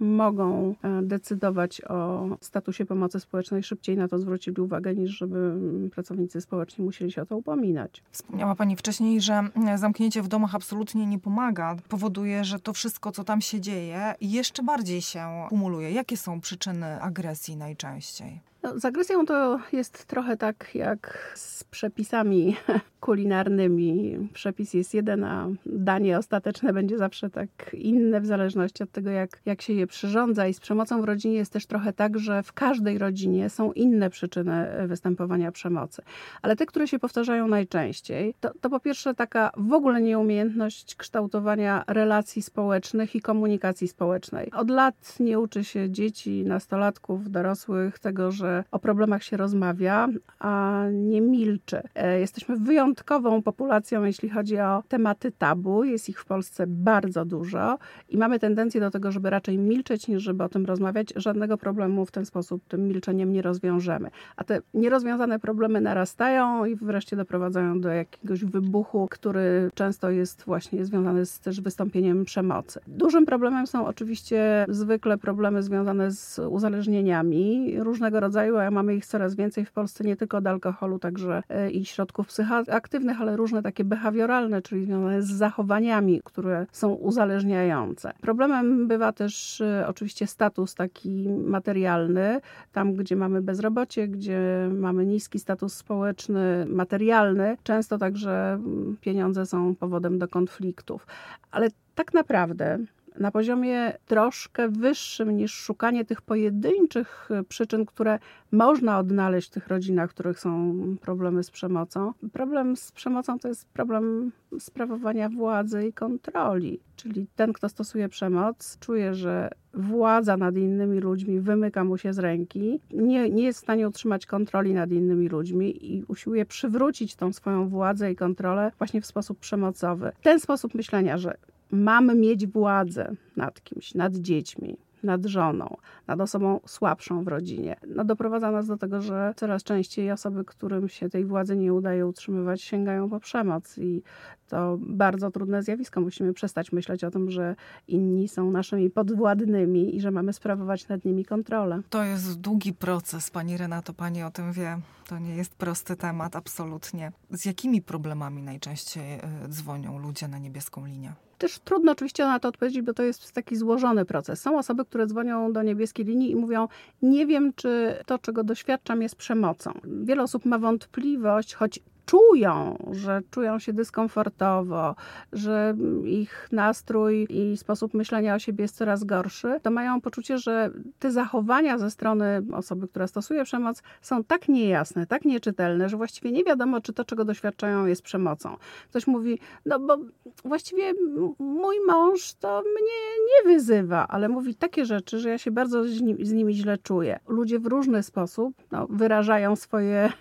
mogą 0.00 0.74
e, 0.82 1.02
decydować 1.02 1.82
o 1.88 2.28
statusie 2.40 2.86
pomocy 2.86 3.20
społecznej, 3.20 3.62
szybciej 3.62 3.96
na 3.96 4.08
to 4.08 4.18
zwrócili 4.18 4.60
uwagę, 4.60 4.94
niż 4.94 5.10
żeby 5.10 5.54
pracownicy 5.90 6.40
społeczni 6.40 6.53
społeczni 6.54 6.84
musieli 6.84 7.12
się 7.12 7.22
o 7.22 7.26
to 7.26 7.36
upomnieć. 7.36 8.02
Wspomniała 8.10 8.54
Pani 8.54 8.76
wcześniej, 8.76 9.20
że 9.20 9.42
zamknięcie 9.76 10.22
w 10.22 10.28
domach 10.28 10.54
absolutnie 10.54 11.06
nie 11.06 11.18
pomaga. 11.18 11.76
Powoduje, 11.88 12.44
że 12.44 12.60
to 12.60 12.72
wszystko, 12.72 13.12
co 13.12 13.24
tam 13.24 13.40
się 13.40 13.60
dzieje, 13.60 14.14
jeszcze 14.20 14.62
bardziej 14.62 15.02
się 15.02 15.46
kumuluje. 15.48 15.90
Jakie 15.92 16.16
są 16.16 16.40
przyczyny 16.40 17.00
agresji 17.02 17.56
najczęściej? 17.56 18.40
No, 18.64 18.78
z 18.80 18.84
agresją 18.84 19.26
to 19.26 19.60
jest 19.72 20.04
trochę 20.04 20.36
tak 20.36 20.74
jak 20.74 21.32
z 21.34 21.64
przepisami 21.64 22.56
kulinarnymi. 23.00 24.28
Przepis 24.34 24.74
jest 24.74 24.94
jeden, 24.94 25.24
a 25.24 25.48
danie 25.66 26.18
ostateczne 26.18 26.72
będzie 26.72 26.98
zawsze 26.98 27.30
tak 27.30 27.48
inne 27.72 28.20
w 28.20 28.26
zależności 28.26 28.82
od 28.82 28.90
tego, 28.90 29.10
jak, 29.10 29.40
jak 29.46 29.62
się 29.62 29.72
je 29.72 29.86
przyrządza. 29.86 30.46
I 30.46 30.54
z 30.54 30.60
przemocą 30.60 31.02
w 31.02 31.04
rodzinie 31.04 31.34
jest 31.34 31.52
też 31.52 31.66
trochę 31.66 31.92
tak, 31.92 32.18
że 32.18 32.42
w 32.42 32.52
każdej 32.52 32.98
rodzinie 32.98 33.50
są 33.50 33.72
inne 33.72 34.10
przyczyny 34.10 34.66
występowania 34.86 35.52
przemocy. 35.52 36.02
Ale 36.42 36.56
te, 36.56 36.66
które 36.66 36.88
się 36.88 36.98
powtarzają 36.98 37.48
najczęściej, 37.48 38.34
to, 38.40 38.50
to 38.60 38.70
po 38.70 38.80
pierwsze 38.80 39.14
taka 39.14 39.50
w 39.56 39.72
ogóle 39.72 40.02
nieumiejętność 40.02 40.94
kształtowania 40.94 41.84
relacji 41.86 42.42
społecznych 42.42 43.14
i 43.14 43.20
komunikacji 43.20 43.88
społecznej. 43.88 44.50
Od 44.50 44.70
lat 44.70 45.16
nie 45.20 45.38
uczy 45.38 45.64
się 45.64 45.90
dzieci, 45.90 46.44
nastolatków, 46.44 47.30
dorosłych 47.30 47.98
tego, 47.98 48.32
że 48.32 48.53
że 48.53 48.53
o 48.70 48.78
problemach 48.78 49.22
się 49.22 49.36
rozmawia, 49.36 50.08
a 50.38 50.84
nie 50.92 51.20
milczy. 51.20 51.82
E, 51.94 52.20
jesteśmy 52.20 52.56
wyjątkową 52.56 53.42
populacją, 53.42 54.04
jeśli 54.04 54.28
chodzi 54.28 54.58
o 54.58 54.82
tematy 54.88 55.32
tabu. 55.32 55.84
Jest 55.84 56.08
ich 56.08 56.20
w 56.20 56.24
Polsce 56.24 56.66
bardzo 56.66 57.24
dużo 57.24 57.78
i 58.08 58.18
mamy 58.18 58.38
tendencję 58.38 58.80
do 58.80 58.90
tego, 58.90 59.12
żeby 59.12 59.30
raczej 59.30 59.58
milczeć, 59.58 60.08
niż 60.08 60.22
żeby 60.22 60.44
o 60.44 60.48
tym 60.48 60.66
rozmawiać. 60.66 61.12
Żadnego 61.16 61.58
problemu 61.58 62.06
w 62.06 62.10
ten 62.10 62.26
sposób 62.26 62.62
tym 62.68 62.88
milczeniem 62.88 63.32
nie 63.32 63.42
rozwiążemy. 63.42 64.10
A 64.36 64.44
te 64.44 64.60
nierozwiązane 64.74 65.38
problemy 65.38 65.80
narastają 65.80 66.64
i 66.64 66.76
wreszcie 66.76 67.16
doprowadzają 67.16 67.80
do 67.80 67.88
jakiegoś 67.88 68.44
wybuchu, 68.44 69.08
który 69.10 69.70
często 69.74 70.10
jest 70.10 70.44
właśnie 70.44 70.84
związany 70.84 71.26
z 71.26 71.40
też 71.40 71.60
wystąpieniem 71.60 72.24
przemocy. 72.24 72.80
Dużym 72.86 73.26
problemem 73.26 73.66
są 73.66 73.86
oczywiście 73.86 74.66
zwykle 74.68 75.18
problemy 75.18 75.62
związane 75.62 76.10
z 76.10 76.38
uzależnieniami 76.38 77.74
różnego 77.78 78.20
rodzaju, 78.20 78.43
a 78.66 78.70
mamy 78.70 78.94
ich 78.94 79.06
coraz 79.06 79.34
więcej 79.34 79.64
w 79.64 79.72
Polsce, 79.72 80.04
nie 80.04 80.16
tylko 80.16 80.36
od 80.36 80.46
alkoholu, 80.46 80.98
także 80.98 81.42
e, 81.48 81.70
i 81.70 81.84
środków 81.84 82.26
psychoaktywnych, 82.26 83.20
ale 83.20 83.36
różne 83.36 83.62
takie 83.62 83.84
behawioralne, 83.84 84.62
czyli 84.62 84.84
związane 84.84 85.22
z 85.22 85.30
zachowaniami, 85.30 86.20
które 86.24 86.66
są 86.72 86.92
uzależniające. 86.92 88.12
Problemem 88.20 88.88
bywa 88.88 89.12
też 89.12 89.60
e, 89.60 89.84
oczywiście 89.88 90.26
status 90.26 90.74
taki 90.74 91.28
materialny, 91.28 92.40
tam 92.72 92.94
gdzie 92.94 93.16
mamy 93.16 93.42
bezrobocie, 93.42 94.08
gdzie 94.08 94.68
mamy 94.72 95.06
niski 95.06 95.38
status 95.38 95.74
społeczny, 95.74 96.66
materialny, 96.68 97.56
często 97.62 97.98
także 97.98 98.52
mm, 98.52 98.96
pieniądze 99.00 99.46
są 99.46 99.74
powodem 99.74 100.18
do 100.18 100.28
konfliktów. 100.28 101.06
Ale 101.50 101.68
tak 101.94 102.14
naprawdę 102.14 102.78
na 103.18 103.30
poziomie 103.30 103.92
troszkę 104.06 104.68
wyższym 104.68 105.36
niż 105.36 105.54
szukanie 105.54 106.04
tych 106.04 106.22
pojedynczych 106.22 107.28
e, 107.30 107.42
przyczyn, 107.44 107.86
które 107.86 108.18
można 108.52 108.98
odnaleźć 108.98 109.48
w 109.48 109.52
tych 109.52 109.68
rodzinach, 109.68 110.10
w 110.10 110.14
których 110.14 110.40
są 110.40 110.74
problemy 111.00 111.42
z 111.42 111.50
przemocą. 111.50 112.12
Problem 112.32 112.76
z 112.76 112.92
przemocą 112.92 113.38
to 113.38 113.48
jest 113.48 113.68
problem 113.68 114.32
sprawowania 114.58 115.28
władzy 115.28 115.86
i 115.86 115.92
kontroli. 115.92 116.80
Czyli 116.96 117.26
ten, 117.36 117.52
kto 117.52 117.68
stosuje 117.68 118.08
przemoc, 118.08 118.78
czuje, 118.78 119.14
że 119.14 119.50
władza 119.74 120.36
nad 120.36 120.56
innymi 120.56 121.00
ludźmi 121.00 121.40
wymyka 121.40 121.84
mu 121.84 121.98
się 121.98 122.12
z 122.12 122.18
ręki, 122.18 122.80
nie, 122.90 123.30
nie 123.30 123.44
jest 123.44 123.58
w 123.58 123.62
stanie 123.62 123.88
utrzymać 123.88 124.26
kontroli 124.26 124.74
nad 124.74 124.90
innymi 124.90 125.28
ludźmi 125.28 125.94
i 125.94 126.04
usiłuje 126.08 126.46
przywrócić 126.46 127.16
tą 127.16 127.32
swoją 127.32 127.68
władzę 127.68 128.12
i 128.12 128.16
kontrolę 128.16 128.72
właśnie 128.78 129.00
w 129.00 129.06
sposób 129.06 129.38
przemocowy. 129.38 130.12
Ten 130.22 130.40
sposób 130.40 130.74
myślenia, 130.74 131.18
że 131.18 131.36
mamy 131.70 132.14
mieć 132.14 132.46
władzę 132.46 133.12
nad 133.36 133.62
kimś, 133.62 133.94
nad 133.94 134.16
dziećmi, 134.16 134.76
nad 135.04 135.26
żoną, 135.26 135.76
nad 136.06 136.20
osobą 136.20 136.60
słabszą 136.66 137.24
w 137.24 137.28
rodzinie, 137.28 137.76
no 137.86 138.04
doprowadza 138.04 138.50
nas 138.50 138.66
do 138.66 138.76
tego, 138.76 139.00
że 139.00 139.34
coraz 139.36 139.62
częściej 139.62 140.10
osoby, 140.10 140.44
którym 140.44 140.88
się 140.88 141.08
tej 141.08 141.24
władzy 141.24 141.56
nie 141.56 141.74
udaje 141.74 142.06
utrzymywać, 142.06 142.62
sięgają 142.62 143.10
po 143.10 143.20
przemoc 143.20 143.78
i 143.78 144.02
to 144.48 144.78
bardzo 144.80 145.30
trudne 145.30 145.62
zjawisko. 145.62 146.00
Musimy 146.00 146.32
przestać 146.32 146.72
myśleć 146.72 147.04
o 147.04 147.10
tym, 147.10 147.30
że 147.30 147.56
inni 147.88 148.28
są 148.28 148.50
naszymi 148.50 148.90
podwładnymi 148.90 149.96
i 149.96 150.00
że 150.00 150.10
mamy 150.10 150.32
sprawować 150.32 150.88
nad 150.88 151.04
nimi 151.04 151.24
kontrolę. 151.24 151.80
To 151.90 152.04
jest 152.04 152.40
długi 152.40 152.72
proces, 152.72 153.30
pani 153.30 153.56
Renato, 153.56 153.94
pani 153.94 154.22
o 154.22 154.30
tym 154.30 154.52
wie. 154.52 154.78
To 155.08 155.18
nie 155.18 155.36
jest 155.36 155.54
prosty 155.54 155.96
temat, 155.96 156.36
absolutnie. 156.36 157.12
Z 157.30 157.44
jakimi 157.44 157.82
problemami 157.82 158.42
najczęściej 158.42 159.14
e, 159.14 159.20
dzwonią 159.48 159.98
ludzie 159.98 160.28
na 160.28 160.38
niebieską 160.38 160.86
linię? 160.86 161.12
Też 161.38 161.58
trudno 161.58 161.92
oczywiście 161.92 162.24
na 162.24 162.40
to 162.40 162.48
odpowiedzieć, 162.48 162.82
bo 162.82 162.94
to 162.94 163.02
jest 163.02 163.32
taki 163.32 163.56
złożony 163.56 164.04
proces. 164.04 164.40
Są 164.40 164.58
osoby, 164.58 164.84
które 164.84 165.06
dzwonią 165.06 165.52
do 165.52 165.62
niebieskiej 165.62 166.04
linii 166.06 166.30
i 166.30 166.36
mówią: 166.36 166.68
Nie 167.02 167.26
wiem, 167.26 167.52
czy 167.56 167.96
to, 168.06 168.18
czego 168.18 168.44
doświadczam, 168.44 169.02
jest 169.02 169.16
przemocą. 169.16 169.72
Wiele 169.84 170.22
osób 170.22 170.44
ma 170.44 170.58
wątpliwość, 170.58 171.54
choć 171.54 171.80
czują, 172.06 172.78
że 172.90 173.22
czują 173.30 173.58
się 173.58 173.72
dyskomfortowo, 173.72 174.94
że 175.32 175.76
ich 176.04 176.48
nastrój 176.52 177.26
i 177.30 177.56
sposób 177.56 177.94
myślenia 177.94 178.34
o 178.34 178.38
siebie 178.38 178.62
jest 178.62 178.76
coraz 178.76 179.04
gorszy, 179.04 179.60
to 179.62 179.70
mają 179.70 180.00
poczucie, 180.00 180.38
że 180.38 180.70
te 180.98 181.12
zachowania 181.12 181.78
ze 181.78 181.90
strony 181.90 182.42
osoby, 182.52 182.88
która 182.88 183.06
stosuje 183.06 183.44
przemoc, 183.44 183.82
są 184.02 184.24
tak 184.24 184.48
niejasne, 184.48 185.06
tak 185.06 185.24
nieczytelne, 185.24 185.88
że 185.88 185.96
właściwie 185.96 186.32
nie 186.32 186.44
wiadomo, 186.44 186.80
czy 186.80 186.92
to, 186.92 187.04
czego 187.04 187.24
doświadczają, 187.24 187.86
jest 187.86 188.02
przemocą. 188.02 188.56
Ktoś 188.90 189.06
mówi, 189.06 189.38
no 189.66 189.78
bo 189.80 189.98
właściwie 190.44 190.92
mój 191.38 191.76
mąż 191.86 192.34
to 192.34 192.62
mnie 192.62 193.24
nie 193.26 193.54
wyzywa, 193.54 194.06
ale 194.08 194.28
mówi 194.28 194.54
takie 194.54 194.84
rzeczy, 194.84 195.18
że 195.18 195.28
ja 195.28 195.38
się 195.38 195.50
bardzo 195.50 195.84
z, 195.84 196.00
nim, 196.00 196.16
z 196.26 196.32
nimi 196.32 196.54
źle 196.54 196.78
czuję. 196.78 197.18
Ludzie 197.28 197.58
w 197.58 197.66
różny 197.66 198.02
sposób 198.02 198.54
no, 198.72 198.86
wyrażają 198.90 199.56
swoje 199.56 200.12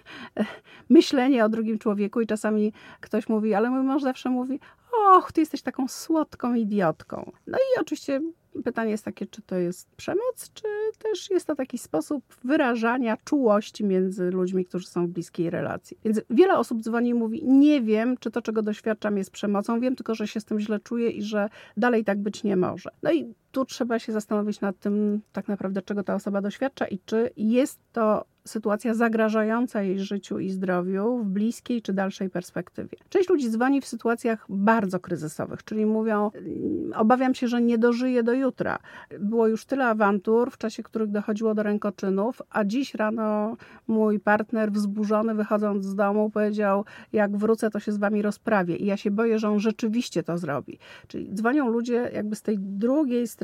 myślenie 0.89 1.45
o 1.45 1.49
drugim 1.49 1.72
drugim 1.73 1.79
człowieku 1.79 2.21
i 2.21 2.27
czasami 2.27 2.73
ktoś 3.01 3.29
mówi, 3.29 3.53
ale 3.53 3.69
mój 3.69 3.83
mąż 3.83 4.03
zawsze 4.03 4.29
mówi, 4.29 4.59
och, 4.91 5.31
ty 5.31 5.41
jesteś 5.41 5.62
taką 5.62 5.88
słodką 5.88 6.53
idiotką. 6.53 7.31
No 7.47 7.57
i 7.57 7.81
oczywiście 7.81 8.21
pytanie 8.63 8.91
jest 8.91 9.05
takie, 9.05 9.25
czy 9.25 9.41
to 9.41 9.55
jest 9.55 9.95
przemoc, 9.95 10.51
czy 10.53 10.63
też 10.99 11.29
jest 11.29 11.47
to 11.47 11.55
taki 11.55 11.77
sposób 11.77 12.23
wyrażania 12.43 13.17
czułości 13.25 13.83
między 13.83 14.31
ludźmi, 14.31 14.65
którzy 14.65 14.88
są 14.88 15.07
w 15.07 15.09
bliskiej 15.09 15.49
relacji. 15.49 15.97
Więc 16.05 16.21
wiele 16.29 16.57
osób 16.57 16.81
dzwoni 16.81 17.09
i 17.09 17.13
mówi, 17.13 17.43
nie 17.45 17.81
wiem, 17.81 18.17
czy 18.17 18.31
to, 18.31 18.41
czego 18.41 18.62
doświadczam 18.62 19.17
jest 19.17 19.31
przemocą, 19.31 19.79
wiem 19.79 19.95
tylko, 19.95 20.15
że 20.15 20.27
się 20.27 20.39
z 20.39 20.45
tym 20.45 20.59
źle 20.59 20.79
czuję 20.79 21.09
i 21.09 21.21
że 21.21 21.49
dalej 21.77 22.03
tak 22.03 22.21
być 22.21 22.43
nie 22.43 22.55
może. 22.55 22.89
No 23.03 23.12
i 23.12 23.33
tu 23.53 23.65
trzeba 23.65 23.99
się 23.99 24.11
zastanowić 24.11 24.61
nad 24.61 24.79
tym 24.79 25.21
tak 25.33 25.47
naprawdę, 25.47 25.81
czego 25.81 26.03
ta 26.03 26.15
osoba 26.15 26.41
doświadcza 26.41 26.87
i 26.87 26.99
czy 27.05 27.29
jest 27.37 27.79
to 27.91 28.25
sytuacja 28.45 28.93
zagrażająca 28.93 29.81
jej 29.81 29.99
życiu 29.99 30.39
i 30.39 30.49
zdrowiu 30.49 31.17
w 31.17 31.25
bliskiej 31.25 31.81
czy 31.81 31.93
dalszej 31.93 32.29
perspektywie. 32.29 32.97
Część 33.09 33.29
ludzi 33.29 33.49
dzwoni 33.49 33.81
w 33.81 33.85
sytuacjach 33.85 34.45
bardzo 34.49 34.99
kryzysowych, 34.99 35.63
czyli 35.63 35.85
mówią: 35.85 36.31
Obawiam 36.95 37.35
się, 37.35 37.47
że 37.47 37.61
nie 37.61 37.77
dożyję 37.77 38.23
do 38.23 38.33
jutra. 38.33 38.79
Było 39.19 39.47
już 39.47 39.65
tyle 39.65 39.87
awantur, 39.87 40.51
w 40.51 40.57
czasie 40.57 40.83
których 40.83 41.11
dochodziło 41.11 41.55
do 41.55 41.63
rękoczynów, 41.63 42.41
a 42.49 42.63
dziś 42.63 42.95
rano 42.95 43.57
mój 43.87 44.19
partner, 44.19 44.71
wzburzony, 44.71 45.35
wychodząc 45.35 45.85
z 45.85 45.95
domu, 45.95 46.29
powiedział: 46.29 46.85
Jak 47.13 47.37
wrócę, 47.37 47.69
to 47.69 47.79
się 47.79 47.91
z 47.91 47.97
wami 47.97 48.21
rozprawię. 48.21 48.75
I 48.75 48.85
ja 48.85 48.97
się 48.97 49.11
boję, 49.11 49.39
że 49.39 49.49
on 49.49 49.59
rzeczywiście 49.59 50.23
to 50.23 50.37
zrobi. 50.37 50.79
Czyli 51.07 51.33
dzwonią 51.33 51.69
ludzie 51.69 52.11
jakby 52.13 52.35
z 52.35 52.41
tej 52.41 52.59
drugiej 52.59 53.27
strony 53.27 53.42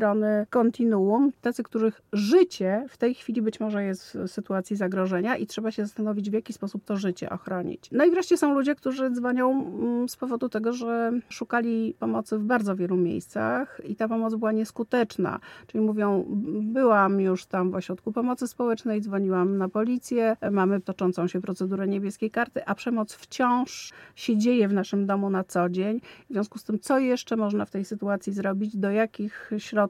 kontinuum, 0.49 1.31
tacy, 1.41 1.63
których 1.63 2.01
życie 2.13 2.85
w 2.89 2.97
tej 2.97 3.13
chwili 3.13 3.41
być 3.41 3.59
może 3.59 3.83
jest 3.83 4.17
w 4.17 4.27
sytuacji 4.27 4.75
zagrożenia 4.75 4.99
zagrożenia 4.99 5.37
i 5.37 5.47
trzeba 5.47 5.71
się 5.71 5.85
zastanowić, 5.85 6.29
w 6.29 6.33
jaki 6.33 6.53
sposób 6.53 6.85
to 6.85 6.97
życie 6.97 7.29
ochronić. 7.29 7.89
No 7.91 8.05
i 8.05 8.11
wreszcie 8.11 8.37
są 8.37 8.53
ludzie, 8.53 8.75
którzy 8.75 9.11
dzwonią 9.11 9.51
mm, 9.51 10.09
z 10.09 10.15
powodu 10.15 10.49
tego, 10.49 10.73
że 10.73 11.11
szukali 11.29 11.95
pomocy 11.99 12.37
w 12.37 12.43
bardzo 12.43 12.75
wielu 12.75 12.95
miejscach 12.95 13.81
i 13.87 13.95
ta 13.95 14.07
pomoc 14.07 14.35
była 14.35 14.51
nieskuteczna. 14.51 15.39
Czyli 15.67 15.83
mówią, 15.83 16.25
byłam 16.61 17.21
już 17.21 17.45
tam 17.45 17.71
w 17.71 17.75
ośrodku 17.75 18.11
pomocy 18.11 18.47
społecznej, 18.47 19.01
dzwoniłam 19.01 19.57
na 19.57 19.69
policję, 19.69 20.37
mamy 20.51 20.81
toczącą 20.81 21.27
się 21.27 21.41
procedurę 21.41 21.87
niebieskiej 21.87 22.31
karty, 22.31 22.65
a 22.65 22.75
przemoc 22.75 23.13
wciąż 23.13 23.93
się 24.15 24.37
dzieje 24.37 24.67
w 24.67 24.73
naszym 24.73 25.05
domu 25.05 25.29
na 25.29 25.43
co 25.43 25.69
dzień. 25.69 26.01
W 26.29 26.33
związku 26.33 26.59
z 26.59 26.63
tym, 26.63 26.79
co 26.79 26.99
jeszcze 26.99 27.35
można 27.35 27.65
w 27.65 27.71
tej 27.71 27.85
sytuacji 27.85 28.33
zrobić, 28.33 28.77
do 28.77 28.91
jakich 28.91 29.51
środków 29.57 29.88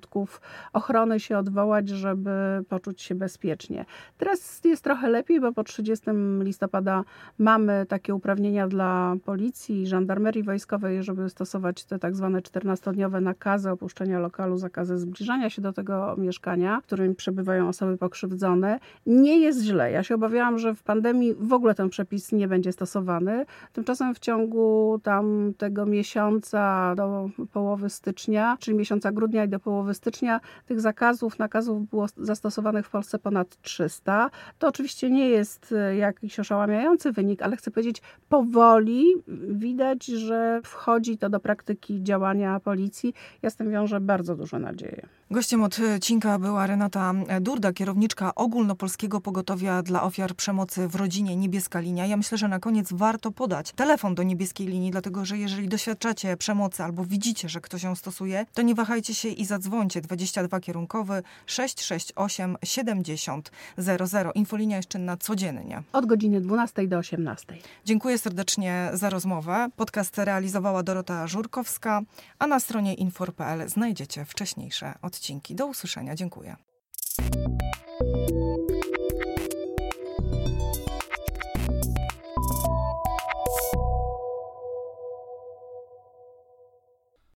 ochrony 0.73 1.19
się 1.19 1.37
odwołać, 1.37 1.89
żeby 1.89 2.29
poczuć 2.69 3.01
się 3.01 3.15
bezpiecznie. 3.15 3.85
Teraz 4.17 4.61
jest 4.63 4.83
trochę 4.83 5.09
lepiej, 5.09 5.41
bo 5.41 5.53
po 5.53 5.63
30 5.63 6.05
listopada 6.39 7.03
mamy 7.37 7.85
takie 7.89 8.15
uprawnienia 8.15 8.67
dla 8.67 9.15
policji 9.25 9.81
i 9.81 9.87
żandarmerii 9.87 10.43
wojskowej, 10.43 11.03
żeby 11.03 11.29
stosować 11.29 11.85
te 11.85 11.99
tak 11.99 12.15
zwane 12.15 12.39
14-dniowe 12.39 13.21
nakazy 13.21 13.69
opuszczenia 13.69 14.19
lokalu, 14.19 14.57
zakazy 14.57 14.97
zbliżania 14.97 15.49
się 15.49 15.61
do 15.61 15.73
tego 15.73 16.15
mieszkania, 16.17 16.81
w 16.81 16.83
którym 16.83 17.15
przebywają 17.15 17.67
osoby 17.67 17.97
pokrzywdzone. 17.97 18.79
Nie 19.05 19.39
jest 19.39 19.63
źle. 19.63 19.91
Ja 19.91 20.03
się 20.03 20.15
obawiałam, 20.15 20.59
że 20.59 20.75
w 20.75 20.83
pandemii 20.83 21.33
w 21.39 21.53
ogóle 21.53 21.75
ten 21.75 21.89
przepis 21.89 22.31
nie 22.31 22.47
będzie 22.47 22.71
stosowany. 22.71 23.45
Tymczasem 23.73 24.15
w 24.15 24.19
ciągu 24.19 24.99
tam 25.03 25.53
tego 25.57 25.85
miesiąca 25.85 26.93
do 26.95 27.29
połowy 27.53 27.89
stycznia, 27.89 28.57
czyli 28.59 28.77
miesiąca 28.77 29.11
grudnia 29.11 29.43
i 29.43 29.49
do 29.49 29.59
połowy 29.59 29.88
stycznia, 29.93 30.39
tych 30.65 30.81
zakazów, 30.81 31.39
nakazów 31.39 31.89
było 31.89 32.07
zastosowanych 32.17 32.85
w 32.85 32.89
Polsce 32.89 33.19
ponad 33.19 33.61
300. 33.61 34.29
To 34.59 34.67
oczywiście 34.67 35.09
nie 35.09 35.29
jest 35.29 35.71
e, 35.77 35.95
jakiś 35.95 36.39
oszałamiający 36.39 37.11
wynik, 37.11 37.41
ale 37.41 37.57
chcę 37.57 37.71
powiedzieć, 37.71 38.01
powoli 38.29 39.05
widać, 39.49 40.05
że 40.05 40.61
wchodzi 40.63 41.17
to 41.17 41.29
do 41.29 41.39
praktyki 41.39 42.03
działania 42.03 42.59
policji. 42.59 43.13
Ja 43.41 43.49
z 43.49 43.55
tym 43.55 43.71
wiążę 43.71 43.99
bardzo 43.99 44.35
duże 44.35 44.59
nadzieje. 44.59 45.07
Gościem 45.31 45.63
odcinka 45.63 46.39
była 46.39 46.67
Renata 46.67 47.13
Durda, 47.41 47.73
kierowniczka 47.73 48.35
ogólnopolskiego 48.35 49.21
pogotowia 49.21 49.83
dla 49.83 50.03
ofiar 50.03 50.35
przemocy 50.35 50.87
w 50.87 50.95
rodzinie 50.95 51.35
Niebieska 51.35 51.79
Linia. 51.79 52.05
Ja 52.05 52.17
myślę, 52.17 52.37
że 52.37 52.47
na 52.47 52.59
koniec 52.59 52.87
warto 52.93 53.31
podać 53.31 53.71
telefon 53.71 54.15
do 54.15 54.23
Niebieskiej 54.23 54.67
Linii, 54.67 54.91
dlatego 54.91 55.25
że 55.25 55.37
jeżeli 55.37 55.67
doświadczacie 55.67 56.37
przemocy 56.37 56.83
albo 56.83 57.05
widzicie, 57.05 57.49
że 57.49 57.61
ktoś 57.61 57.83
ją 57.83 57.95
stosuje, 57.95 58.45
to 58.53 58.61
nie 58.61 58.75
wahajcie 58.75 59.13
się 59.13 59.29
i 59.29 59.45
zadzwońcie 59.45 59.78
koncie 59.79 60.01
22 60.01 60.59
kierunkowy 60.59 61.23
668 61.45 62.57
70 62.63 63.51
00. 63.77 64.31
Infolinia 64.35 64.77
jest 64.77 64.89
czynna 64.89 65.17
codziennie. 65.17 65.83
Od 65.93 66.05
godziny 66.05 66.41
12 66.41 66.87
do 66.87 66.97
18. 66.97 67.45
Dziękuję 67.85 68.17
serdecznie 68.17 68.89
za 68.93 69.09
rozmowę. 69.09 69.69
Podcast 69.75 70.17
realizowała 70.17 70.83
Dorota 70.83 71.27
Żurkowska, 71.27 72.01
a 72.39 72.47
na 72.47 72.59
stronie 72.59 72.93
infor.pl 72.93 73.69
znajdziecie 73.69 74.25
wcześniejsze 74.25 74.93
odcinki. 75.01 75.55
Do 75.55 75.65
usłyszenia. 75.67 76.15
Dziękuję. 76.15 76.55